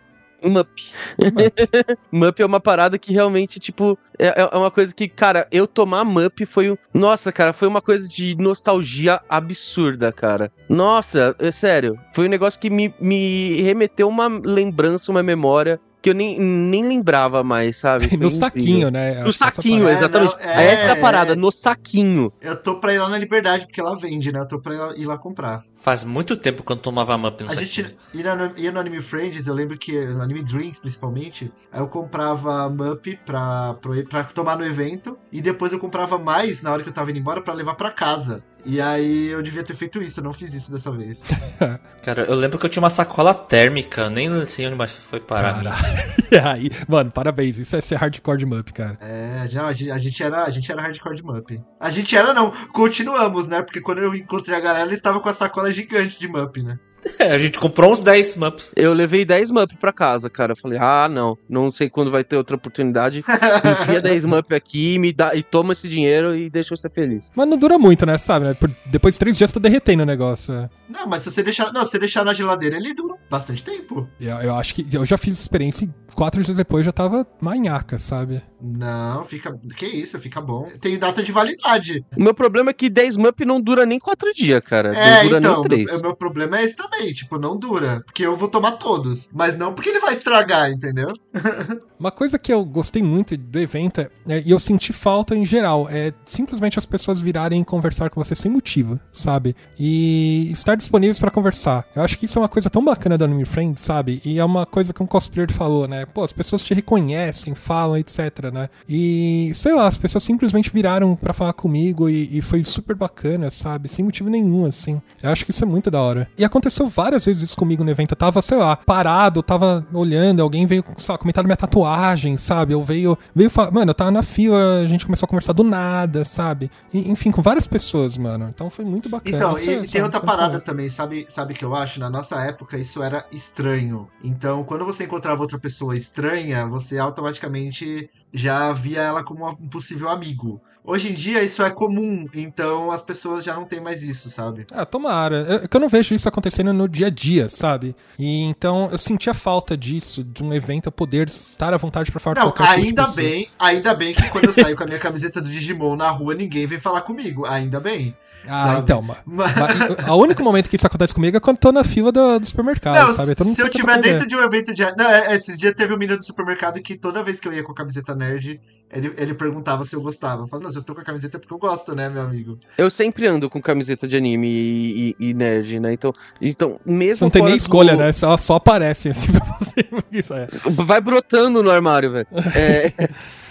[0.44, 0.70] Mup.
[2.12, 6.04] Mup é uma parada que realmente, tipo, é, é uma coisa que, cara, eu tomar
[6.04, 6.72] Mup foi.
[6.72, 10.52] um- Nossa, cara, foi uma coisa de nostalgia absurda, cara.
[10.70, 11.98] Nossa, é sério.
[12.14, 16.86] Foi um negócio que me, me remeteu uma lembrança, uma memória que eu nem, nem
[16.86, 18.08] lembrava mais, sabe?
[18.10, 18.40] Foi no incrível.
[18.40, 19.22] saquinho, né?
[19.24, 20.34] No essa saquinho, parada- É, exatamente.
[20.36, 21.36] não, é, Essa é a parada, é.
[21.38, 22.34] no saquinho.
[22.42, 24.40] Eu tô pra ir lá na Liberdade, porque ela vende, né?
[24.42, 25.64] Eu tô pra ir lá comprar.
[25.84, 28.80] Faz muito tempo que eu não tomava Mup no A gente ia no, ia no
[28.80, 33.92] Anime Friends, eu lembro que no Anime Drinks, principalmente, aí eu comprava Mup pra, pra,
[34.10, 37.20] pra tomar no evento, e depois eu comprava mais na hora que eu tava indo
[37.20, 38.42] embora pra levar pra casa.
[38.66, 41.22] E aí eu devia ter feito isso, eu não fiz isso dessa vez.
[42.02, 45.56] Cara, eu lembro que eu tinha uma sacola térmica, nem sei onde mais foi parar.
[45.56, 45.76] Cara.
[46.46, 47.58] aí, mano, parabéns.
[47.58, 48.98] Isso é ser hardcore de Mup, cara.
[49.02, 51.52] É, já, a, gente, a gente era, a gente era hardcore de Mup.
[51.80, 53.62] A gente era não, continuamos, né?
[53.62, 56.80] Porque quando eu encontrei a galera, eles estavam com a sacola gigante de Mup, né?
[57.20, 58.72] É, a gente comprou uns 10 Mups.
[58.76, 60.54] Eu levei 10 Mup pra casa, cara.
[60.54, 63.20] Eu falei, ah, não, não sei quando vai ter outra oportunidade.
[63.82, 67.32] Enfia 10 Mup aqui me dá, e toma esse dinheiro e deixa eu ser feliz.
[67.36, 68.18] Mas não dura muito, né?
[68.18, 68.54] Sabe, né?
[68.54, 70.54] Por- depois de três dias tá derretendo o negócio.
[70.54, 70.70] é.
[70.94, 74.08] Não, mas se você deixar, não, se você deixar na geladeira, ele dura bastante tempo.
[74.22, 77.98] Eu, eu acho que eu já fiz experiência e quatro dias depois já tava manhaca,
[77.98, 78.42] sabe?
[78.62, 80.70] Não, fica, que isso, fica bom.
[80.80, 82.06] Tem data de validade.
[82.16, 84.96] O meu problema é que 10 Mup não dura nem 4 dias, cara.
[84.96, 86.00] É, não dura então, nem 3.
[86.00, 89.58] o meu problema é esse também, tipo, não dura, porque eu vou tomar todos, mas
[89.58, 91.12] não porque ele vai estragar, entendeu?
[92.00, 95.46] Uma coisa que eu gostei muito do evento é, é- e eu senti falta em
[95.46, 99.56] geral é simplesmente as pessoas virarem e conversar com você sem motivo, sabe?
[99.80, 101.86] E estar disponíveis pra conversar.
[101.96, 104.22] Eu acho que isso é uma coisa tão bacana do Anime Friends, sabe?
[104.26, 106.06] E é uma coisa que um cosplayer falou, né?
[106.06, 108.70] Pô, as pessoas te reconhecem, falam, etc, né?
[108.88, 113.50] E sei lá, as pessoas simplesmente viraram pra falar comigo e, e foi super bacana,
[113.52, 113.88] sabe?
[113.90, 115.02] Sem motivo nenhum, assim.
[115.22, 116.28] Eu acho que isso é muito da hora.
[116.38, 118.12] E aconteceu várias vezes isso comigo no evento.
[118.12, 122.74] Eu tava, sei lá, parado, tava olhando, alguém veio, sei lá, comentar minha tatuagem, sabe?
[122.74, 125.64] Eu veio, veio falar, mano, eu tava na fila, a gente começou a conversar do
[125.64, 126.70] nada, sabe?
[126.94, 128.50] E, enfim, com várias pessoas, mano.
[128.54, 129.38] Então foi muito bacana.
[129.38, 130.63] Então, é- e, tem outra parada.
[130.64, 132.00] Também, sabe, sabe que eu acho?
[132.00, 134.10] Na nossa época isso era estranho.
[134.24, 140.10] Então, quando você encontrava outra pessoa estranha, você automaticamente já via ela como um possível
[140.10, 140.62] amigo.
[140.86, 144.68] Hoje em dia isso é comum, então as pessoas já não têm mais isso, sabe?
[144.70, 145.62] Ah, tomara.
[145.64, 147.96] É que eu não vejo isso acontecendo no dia a dia, sabe?
[148.20, 152.36] E então eu sentia falta disso, de um evento poder estar à vontade pra falar
[152.44, 155.96] Não, ainda bem, ainda bem que quando eu saio com a minha camiseta do Digimon
[155.96, 157.46] na rua, ninguém vem falar comigo.
[157.46, 158.14] Ainda bem.
[158.46, 158.80] Ah, sabe?
[158.82, 159.56] então, ma- Mas...
[159.56, 162.46] mas o único momento que isso acontece comigo é quando tô na fila do, do
[162.46, 163.36] supermercado, Não, sabe?
[163.42, 164.84] Se eu tiver dentro de um evento de.
[164.98, 167.64] Não, é- esses dias teve um menino do supermercado que toda vez que eu ia
[167.64, 168.60] com a camiseta nerd,
[168.92, 170.44] ele, ele perguntava se eu gostava.
[170.44, 172.60] Eu falava, eu estou com a camiseta é porque eu gosto, né, meu amigo?
[172.78, 175.94] Eu sempre ando com camiseta de anime e, e- e nerd, né?
[175.94, 177.26] Então, então mesmo.
[177.26, 178.12] Não tem nem do- escolha, né?
[178.12, 179.86] Só, só aparece assim pra você.
[180.12, 180.48] Isso é.
[180.72, 182.28] Vai brotando no armário, velho.
[182.56, 182.92] É,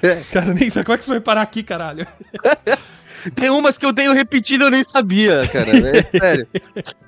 [0.33, 2.07] Cara, nem sabe como é que você vai parar aqui, caralho.
[3.37, 5.73] tem umas que eu tenho repetido e eu nem sabia, cara.
[5.73, 6.03] né?
[6.03, 6.47] Sério.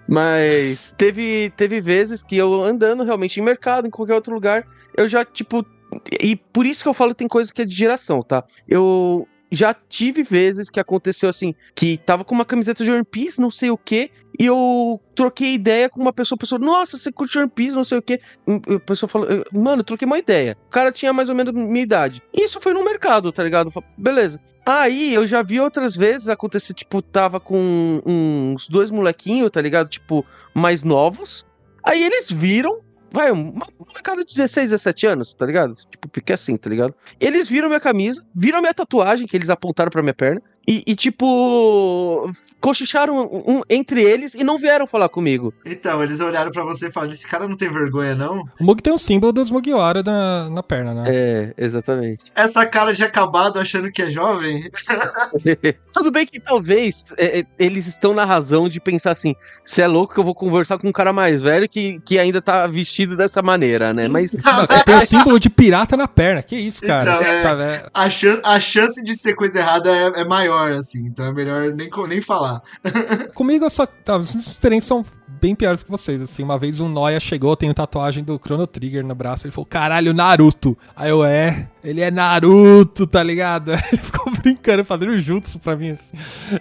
[0.08, 5.08] Mas teve, teve vezes que eu andando realmente em mercado, em qualquer outro lugar, eu
[5.08, 5.64] já, tipo.
[6.20, 8.42] E por isso que eu falo que tem coisa que é de geração, tá?
[8.68, 13.40] Eu já tive vezes que aconteceu assim, que tava com uma camiseta de One Piece,
[13.40, 17.12] não sei o quê, e eu troquei ideia com uma pessoa, a pessoa, nossa, você
[17.12, 18.20] curte One Piece, não sei o quê.
[18.46, 20.56] A pessoa falou, "Eu- mano, eu troquei uma ideia.
[20.66, 22.22] O cara tinha mais ou menos minha idade.
[22.32, 23.72] Isso foi no mercado, tá ligado?
[23.96, 24.40] Beleza.
[24.66, 29.88] Aí eu já vi outras vezes acontecer, tipo, tava com uns dois molequinhos, tá ligado?
[29.88, 30.24] Tipo,
[30.54, 31.46] mais novos.
[31.86, 32.80] Aí eles viram,
[33.14, 35.74] vai, uma molecada de 16, 17 anos, tá ligado?
[35.88, 36.94] Tipo, porque assim, tá ligado?
[37.20, 40.42] Eles viram minha camisa, viram minha tatuagem que eles apontaram pra minha perna.
[40.66, 45.52] E, e, tipo, cochicharam um, entre eles e não vieram falar comigo.
[45.66, 48.44] Então, eles olharam pra você e falaram: esse cara não tem vergonha, não?
[48.58, 51.04] O Mug tem um símbolo dos Mugiwara na, na perna, né?
[51.06, 52.24] É, exatamente.
[52.34, 54.70] Essa cara de acabado achando que é jovem?
[55.92, 59.86] Tudo bem que talvez é, é, eles estão na razão de pensar assim: se é
[59.86, 63.16] louco que eu vou conversar com um cara mais velho que, que ainda tá vestido
[63.16, 64.08] dessa maneira, né?
[64.08, 66.42] Mas Não, tem o símbolo de pirata na perna.
[66.42, 67.16] Que isso, cara?
[67.16, 67.42] Então, é.
[67.42, 70.24] Sabe, é- A, chan- a chance de ser coisa errada é, é
[70.54, 71.06] maior, assim.
[71.06, 72.62] Então é melhor nem, nem falar.
[73.34, 75.04] Comigo, só, tá, as minhas experiências são
[75.40, 76.20] bem piores que vocês.
[76.22, 79.46] Assim, uma vez um Noia chegou, tem tatuagem do Chrono Trigger no braço.
[79.46, 80.76] Ele falou: caralho, Naruto.
[80.96, 83.72] Aí eu, é, ele é Naruto, tá ligado?
[83.92, 85.90] Ele ficou brincando, fazendo jutsu pra mim.
[85.90, 86.16] Assim.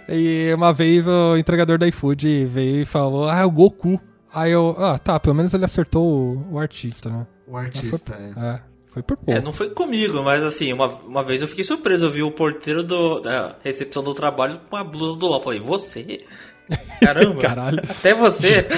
[0.08, 4.00] E uma vez o entregador da iFood veio e falou: ah, é o Goku.
[4.32, 7.26] Aí eu, ah, tá, pelo menos ele acertou o, o artista, né?
[7.46, 8.46] O artista, é.
[8.46, 8.60] É,
[8.94, 9.30] foi por pouco.
[9.30, 12.06] É, não foi comigo, mas assim, uma, uma vez eu fiquei surpreso.
[12.06, 15.42] Eu vi o porteiro do, da recepção do trabalho com a blusa do LOL.
[15.42, 16.24] Falei, você?
[17.02, 17.82] Caramba, Caralho.
[17.88, 18.68] até você.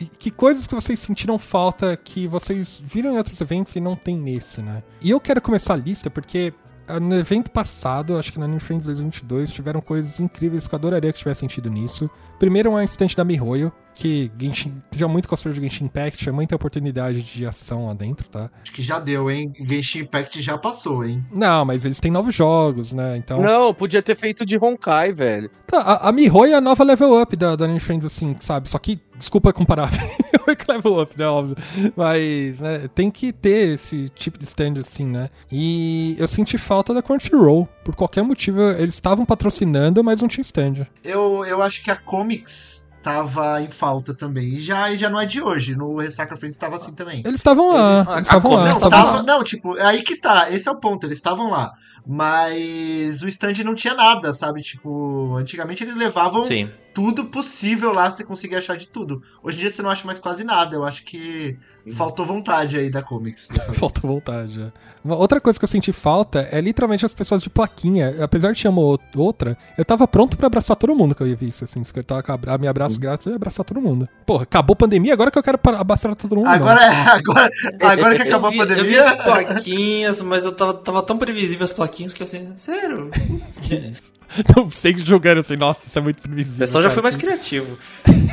[0.00, 3.94] E que coisas que vocês sentiram falta que vocês viram em outros eventos e não
[3.94, 4.82] tem nesse, né?
[5.02, 6.54] E eu quero começar a lista porque
[6.88, 10.78] ah, no evento passado, acho que na Anime Friends 2022, tiveram coisas incríveis que eu
[10.78, 12.08] adoraria que tivesse sentido nisso.
[12.38, 16.54] Primeiro, um instante da Mihoyo, que Genshin, tinha muito cosplay de Genshin Impact, tinha muita
[16.54, 18.48] oportunidade de ação lá dentro, tá?
[18.62, 19.52] Acho que já deu, hein?
[19.58, 21.24] Genshin Impact já passou, hein?
[21.32, 23.16] Não, mas eles têm novos jogos, né?
[23.16, 23.42] Então.
[23.42, 25.50] não, podia ter feito de Honkai, velho.
[25.66, 28.68] Tá, a, a Mihoyo é a nova level up da, da Anime Friends, assim, sabe?
[28.68, 29.90] Só que, desculpa comparar
[30.32, 31.26] Mihoyo com level up, né?
[31.26, 31.56] Óbvio.
[31.96, 35.28] Mas, né, tem que ter esse tipo de stand, assim, né?
[35.50, 37.68] E eu senti falta da Crunchyroll.
[37.84, 40.86] Por qualquer motivo, eles estavam patrocinando, mas não tinha stand.
[41.02, 44.44] Eu, eu acho que a Comics tava em falta também.
[44.54, 45.74] E já, e já não é de hoje.
[45.74, 47.20] No Ressaca Friends tava assim também.
[47.24, 48.68] Eles estavam lá, Eles- eles a- a estavam lá.
[48.68, 49.22] Não, tava, lá.
[49.22, 51.72] não, tipo, é aí que tá, esse é o ponto, eles estavam lá.
[52.06, 54.60] Mas o stand não tinha nada, sabe?
[54.62, 56.68] Tipo, antigamente eles levavam Sim.
[56.94, 59.22] Tudo possível lá, você conseguia achar de tudo.
[59.42, 61.56] Hoje em dia você não acha mais quase nada, eu acho que
[61.94, 63.48] faltou vontade aí da Comics.
[63.74, 64.60] Falta vontade.
[64.60, 64.72] é.
[65.04, 68.16] Uma outra coisa que eu senti falta é literalmente as pessoas de plaquinha.
[68.22, 71.36] Apesar de chamar o- outra, eu tava pronto pra abraçar todo mundo que eu ia
[71.36, 71.64] ver isso.
[71.64, 74.06] Assim, se eu tava com a, a minha abraço grátis, eu ia abraçar todo mundo.
[74.26, 76.46] Porra, acabou a pandemia, agora que eu quero abraçar todo mundo.
[76.48, 79.08] Agora, é- agora, agora que acabou vi, a Eu vi pandemia.
[79.10, 83.10] as plaquinhas, mas eu tava, tava tão previsível as plaquinhas que eu assim, sério?
[84.56, 86.58] Não sei jogando assim, nossa, isso é muito O previsível.
[86.58, 86.94] pessoal já cara.
[86.94, 87.78] foi mais criativo.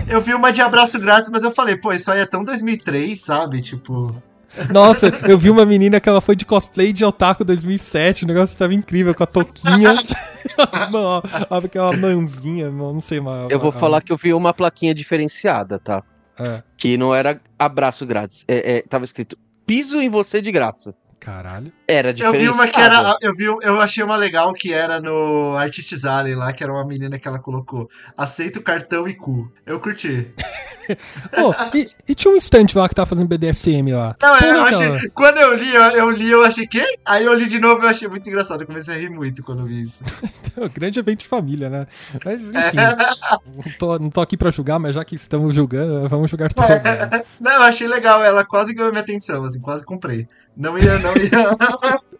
[0.08, 3.20] Eu vi uma de abraço grátis, mas eu falei, pô, isso aí é tão 2003,
[3.20, 3.62] sabe?
[3.62, 4.16] Tipo.
[4.72, 8.58] Nossa, eu vi uma menina que ela foi de cosplay de Otaku 2007, o negócio
[8.58, 9.96] tava incrível, com a touquinha.
[10.92, 11.22] Não,
[11.58, 13.48] aquela mãozinha, não sei, uma...
[13.50, 16.02] Eu vou uma- falar que eu vi uma plaquinha diferenciada, tá?
[16.40, 18.46] É, Que não era abraço grátis.
[18.48, 20.94] É, é, tava escrito piso em você de graça.
[21.26, 21.74] Caralho.
[21.88, 22.52] Era Eu diferenciada.
[22.52, 23.18] vi uma que era.
[23.22, 26.86] Eu, vi, eu achei uma legal que era no Artists Alley lá, que era uma
[26.86, 27.90] menina que ela colocou.
[28.16, 29.52] Aceita o cartão e cu.
[29.66, 30.32] Eu curti.
[31.34, 34.16] Pô, e, e tinha um stand lá que tava fazendo BDSM lá.
[34.22, 35.10] Não, Porra, eu achei.
[35.16, 36.80] Quando eu li, eu, eu li, eu achei que.
[37.04, 38.62] Aí eu li de novo eu achei muito engraçado.
[38.62, 40.04] Eu comecei a rir muito quando eu vi isso.
[40.58, 41.86] É um grande evento de família, né?
[42.24, 46.32] Mas, enfim, não, tô, não tô aqui pra julgar, mas já que estamos julgando, vamos
[46.32, 46.70] julgar mundo.
[47.12, 47.24] né?
[47.42, 50.30] Não, eu achei legal, ela quase ganhou minha atenção, assim, quase comprei.
[50.56, 52.02] Não ia, não ia.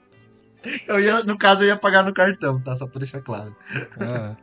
[0.88, 2.76] Eu ia, no caso, eu ia pagar no cartão, tá?
[2.76, 3.56] Só pra deixar claro.
[4.00, 4.36] É.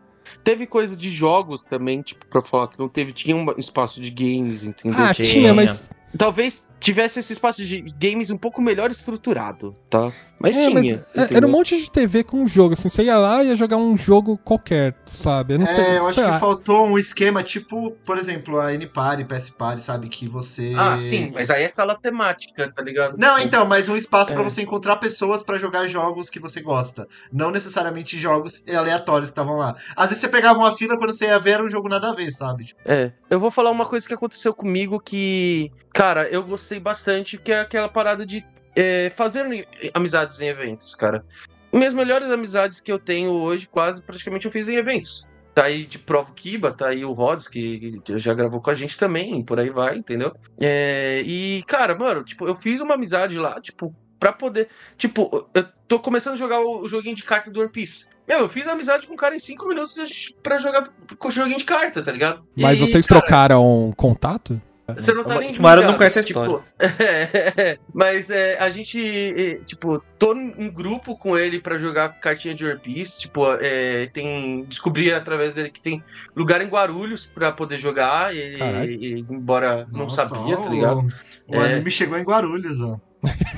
[0.44, 3.10] Teve coisa de jogos também, tipo, pra falar que não teve.
[3.10, 5.00] Tinha um espaço de games, entendeu?
[5.00, 5.28] Ah, Tinha.
[5.28, 10.10] tinha, mas Talvez tivesse esse espaço de games um pouco melhor estruturado, tá?
[10.38, 11.04] Mas É, tinha.
[11.14, 13.48] mas é- era um monte de TV com um jogo, assim, você ia lá e
[13.48, 15.54] ia jogar um jogo qualquer, sabe?
[15.54, 16.40] Eu não sei, É, eu acho sei que lá.
[16.40, 20.08] faltou um esquema tipo, por exemplo, a N-Party, PS Party, sabe?
[20.08, 20.72] Que você.
[20.76, 23.16] Ah, sim, mas aí é sala temática, tá ligado?
[23.16, 24.44] Não, então, mas um espaço pra É.
[24.44, 27.06] você encontrar pessoas pra jogar jogos que você gosta.
[27.32, 29.74] Não necessariamente jogos aleatórios que estavam lá.
[29.94, 32.14] Às vezes você pegava uma fila quando você ia ver era um jogo nada a
[32.14, 32.74] ver, sabe?
[32.84, 37.52] É, eu vou falar uma coisa que aconteceu comigo que, cara, eu gostei bastante, que
[37.52, 38.44] é aquela parada de
[38.74, 41.24] é, fazer amizades em eventos, cara.
[41.72, 45.26] Minhas melhores amizades que eu tenho hoje, quase praticamente eu fiz em eventos.
[45.54, 48.96] Tá aí de Provo Kiba, tá aí o Rods, que, já gravou com a gente
[48.96, 50.34] também, por aí vai, entendeu?
[50.58, 54.68] É, e, cara, mano, tipo, eu fiz uma amizade lá, tipo, pra poder.
[54.96, 58.10] Tipo, eu tô começando a jogar o, o joguinho de carta do One Piece.
[58.26, 61.58] Meu, eu fiz amizade com um cara em 5 minutos pra jogar com o joguinho
[61.58, 62.46] de carta, tá ligado?
[62.56, 64.62] Mas E, vocês cara, trocaram contato?
[64.96, 66.64] Você não tá O nem Mario não conhece a tipo, história.
[66.78, 72.52] é, mas é, a gente, é, tipo, tô em grupo com ele pra jogar cartinha
[72.54, 76.02] de One Piece, tipo, é, tem, descobri através dele que tem
[76.36, 78.56] lugar em Guarulhos pra poder jogar, e,
[79.00, 81.06] e- embora não Nossa, sabia, tá ligado?
[81.46, 81.72] O, o É.
[81.74, 82.98] anime chegou em Guarulhos, ó.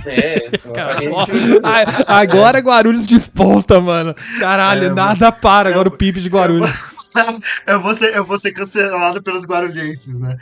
[0.06, 4.14] É, Cara, a gente- agora Guarulhos desponta, mano.
[4.38, 6.93] Caralho, É, nada para agora o PIB de Guarulhos.
[7.66, 10.36] Eu vou ser, eu vou ser cancelado pelos guarulhenses, né?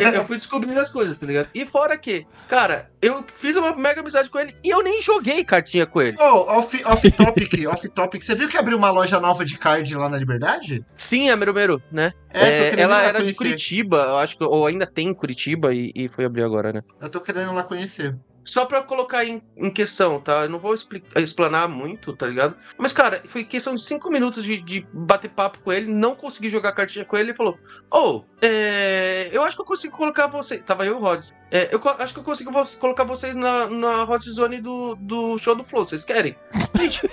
[0.00, 1.48] eu, eu fui descobrindo as coisas, tá ligado?
[1.54, 5.44] E fora que, cara, eu fiz uma mega amizade com ele e eu nem joguei
[5.44, 6.16] cartinha com ele.
[6.20, 8.22] Oh, off, off topic, off topic.
[8.22, 10.84] Você viu que abriu uma loja nova de card lá na Liberdade?
[10.96, 12.12] Sim, a Mero, né?
[12.30, 13.36] É, É, ela era de conhecer.
[13.38, 16.80] Curitiba, eu acho que, ou ainda tem em Curitiba e, e foi abrir agora, né?
[17.00, 18.16] Eu tô querendo lá conhecer.
[18.44, 20.42] Só pra colocar em, em questão, tá?
[20.42, 22.56] Eu não vou expli- explanar muito, tá ligado?
[22.76, 26.50] Mas, cara, foi questão de cinco minutos de, de bater papo com ele, não consegui
[26.50, 27.58] jogar cartinha com ele e falou:
[27.90, 30.58] Ô, é, eu acho que eu consigo colocar você.
[30.58, 31.32] Tava eu e o Rods.
[31.50, 35.54] É, eu acho que eu consigo colocar vocês na, na hot zone do, do show
[35.54, 35.84] do Flow.
[35.84, 36.36] Vocês querem?
[36.76, 37.08] Gente,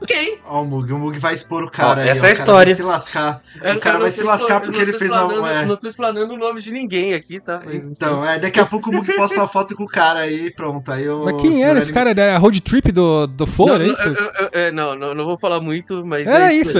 [0.00, 0.40] ok.
[0.46, 2.08] Ó, o Mug, o Mug vai expor o cara Ó, aí.
[2.08, 2.74] essa ó, é a história.
[2.74, 3.42] Vai se lascar.
[3.62, 5.64] Eu- O cara vai se lascar porque ele fez uma- é.
[5.66, 7.60] Não tô explanando o nome de ninguém aqui, tá?
[7.64, 10.46] Mas- Então, é, daqui a pouco o Mug posta uma foto com o cara aí
[10.46, 10.90] e pronto.
[10.90, 12.10] Aí eu, Mas quem era esse cara?
[12.10, 14.02] Era a road trip do, do Não, era não, isso?
[14.02, 16.26] eu- eu- eu- é, não, não, não vou falar muito, mas.
[16.26, 16.78] Era é isso,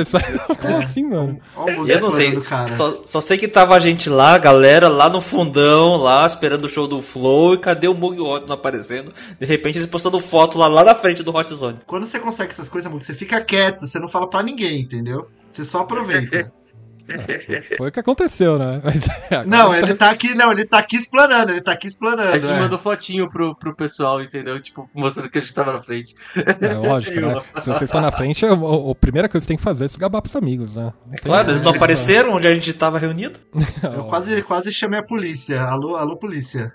[0.61, 0.85] como É.
[0.85, 1.39] assim, mano?
[1.57, 2.39] Ó, o Mug Eu não sei.
[2.41, 2.76] cara.
[2.76, 6.64] Só, só sei que tava a gente lá, a galera lá no fundão, lá esperando
[6.64, 9.12] o show do Flow, e cadê o Mug e o não aparecendo?
[9.41, 11.79] De repente eles postando foto lá, lá na frente do Hot Zone.
[11.87, 15.29] Quando você consegue essas coisas, Mug, você fica quieto, você não fala pra ninguém, entendeu?
[15.51, 16.53] Você só aproveita.
[17.77, 18.81] Foi o que aconteceu, né?
[18.85, 21.87] Mas, é, Não, tá- ele tá aqui, não, ele tá aqui explanando, ele tá aqui
[21.87, 22.31] explanando.
[22.33, 22.59] A gente é.
[22.61, 24.61] mandou fotinho pro, pro pessoal, entendeu?
[24.61, 26.15] Tipo, mostrando que a gente tava na frente.
[26.61, 27.43] É lógico, né?
[27.57, 29.87] Se vocês estão na frente, a, a- a primeira coisa que você tem que fazer
[29.87, 30.93] é se gabar pros amigos, né?
[31.07, 33.39] Não Claro, eles não é, apareceram onde a gente tava reunido.
[33.83, 35.61] Eu quase, quase chamei a polícia.
[35.63, 36.73] Alô, alô, polícia.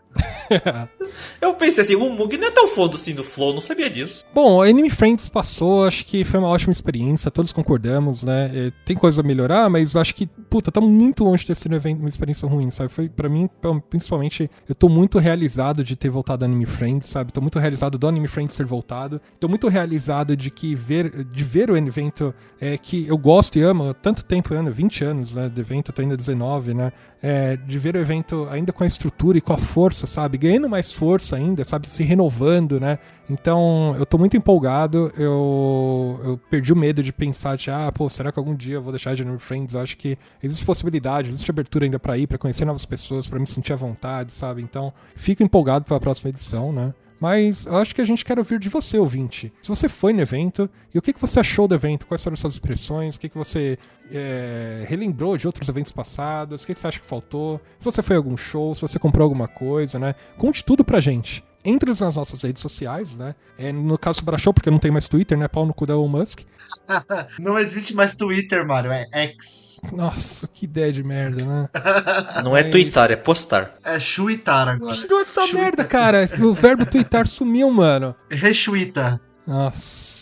[1.41, 4.23] Eu pensei assim, o Mug não é tão foda assim do Flow, não sabia disso.
[4.33, 8.51] Bom, Anime Friends passou, acho que foi uma ótima experiência, todos concordamos, né?
[8.53, 11.75] É, Tem coisa a melhorar, mas acho que, puta, tá muito longe de ter sido
[11.75, 12.89] um uma experiência ruim, sabe?
[12.91, 17.07] Foi, pra mim, pr- principalmente, eu tô muito realizado de ter voltado ao Anime Friends,
[17.09, 17.31] sabe?
[17.31, 19.21] Tô muito realizado do Anime Friends ter voltado.
[19.39, 23.61] Tô muito realizado de que ver, de ver o evento é, que eu gosto e
[23.61, 25.49] amo há tanto tempo, ano, 20 anos, né?
[25.49, 26.91] Do evento, tô ainda 19, né?
[27.21, 30.37] É, de ver o evento ainda com a estrutura e com a força, sabe?
[30.37, 31.89] Ganhando mais força ainda, sabe?
[31.89, 32.99] Se renovando, né?
[33.29, 35.11] Então, eu tô muito empolgado.
[35.17, 38.81] Eu, eu perdi o medo de pensar de, ah, pô, será que algum dia eu
[38.81, 39.73] vou deixar de Anime Friends?
[39.73, 43.39] Eu acho que existe possibilidade, existe abertura ainda pra ir, pra conhecer novas pessoas, pra
[43.39, 44.61] me sentir à vontade, sabe?
[44.61, 46.93] Então, fico empolgado pela próxima edição, né?
[47.23, 49.53] Mas eu acho que a gente quer ouvir de você, ouvinte.
[49.61, 52.05] Se você foi no evento, e o que, que você achou do evento?
[52.05, 53.15] Quais foram as suas impressões?
[53.15, 53.77] O que, que você
[54.11, 56.63] é, relembrou de outros eventos passados?
[56.63, 57.61] O que, que você acha que faltou?
[57.79, 60.15] Se você foi a algum show, se você comprou alguma coisa, né?
[60.37, 61.41] Conte tudo pra gente.
[61.65, 63.35] Entre nas nossas redes sociais, né?
[63.57, 65.47] É, no caso do Show, porque não tem mais Twitter, né?
[65.47, 66.41] Pau no cu da Elon Musk.
[67.39, 69.79] Não existe mais Twitter, Mário, é X.
[69.91, 71.69] Nossa, que ideia de merda, né?
[72.43, 73.73] Não é tweetar, é postar.
[73.85, 74.95] É chuitar agora.
[74.95, 76.27] Tirou essa merda, cara.
[76.41, 78.15] O verbo twittar sumiu, mano.
[78.29, 79.21] Rechuita.
[79.45, 80.12] Nossa.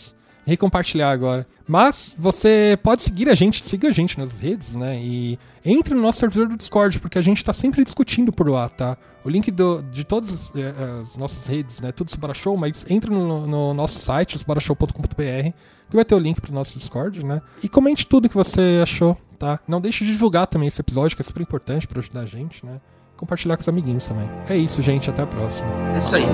[0.46, 1.46] E compartilhar agora.
[1.68, 4.96] Mas você pode seguir a gente, siga a gente nas redes, né?
[5.00, 8.68] E entre no nosso servidor do Discord, porque a gente tá sempre discutindo por lá,
[8.68, 8.96] tá?
[9.24, 11.92] O link do- de todas as, eh, as nossas redes, né?
[11.92, 15.52] Tudo Subara Show, mas entra no, no nosso site, subarashow.com.br,
[15.88, 17.40] que vai ter o link pro nosso Discord, né?
[17.62, 19.60] E comente tudo que você achou, tá?
[19.68, 22.66] Não deixe de divulgar também esse episódio, que é super importante pra ajudar a gente,
[22.66, 22.80] né?
[23.16, 24.28] Compartilhar com os amiguinhos também.
[24.48, 25.08] É isso, gente.
[25.08, 25.68] Até a próxima.
[25.94, 26.24] É isso aí.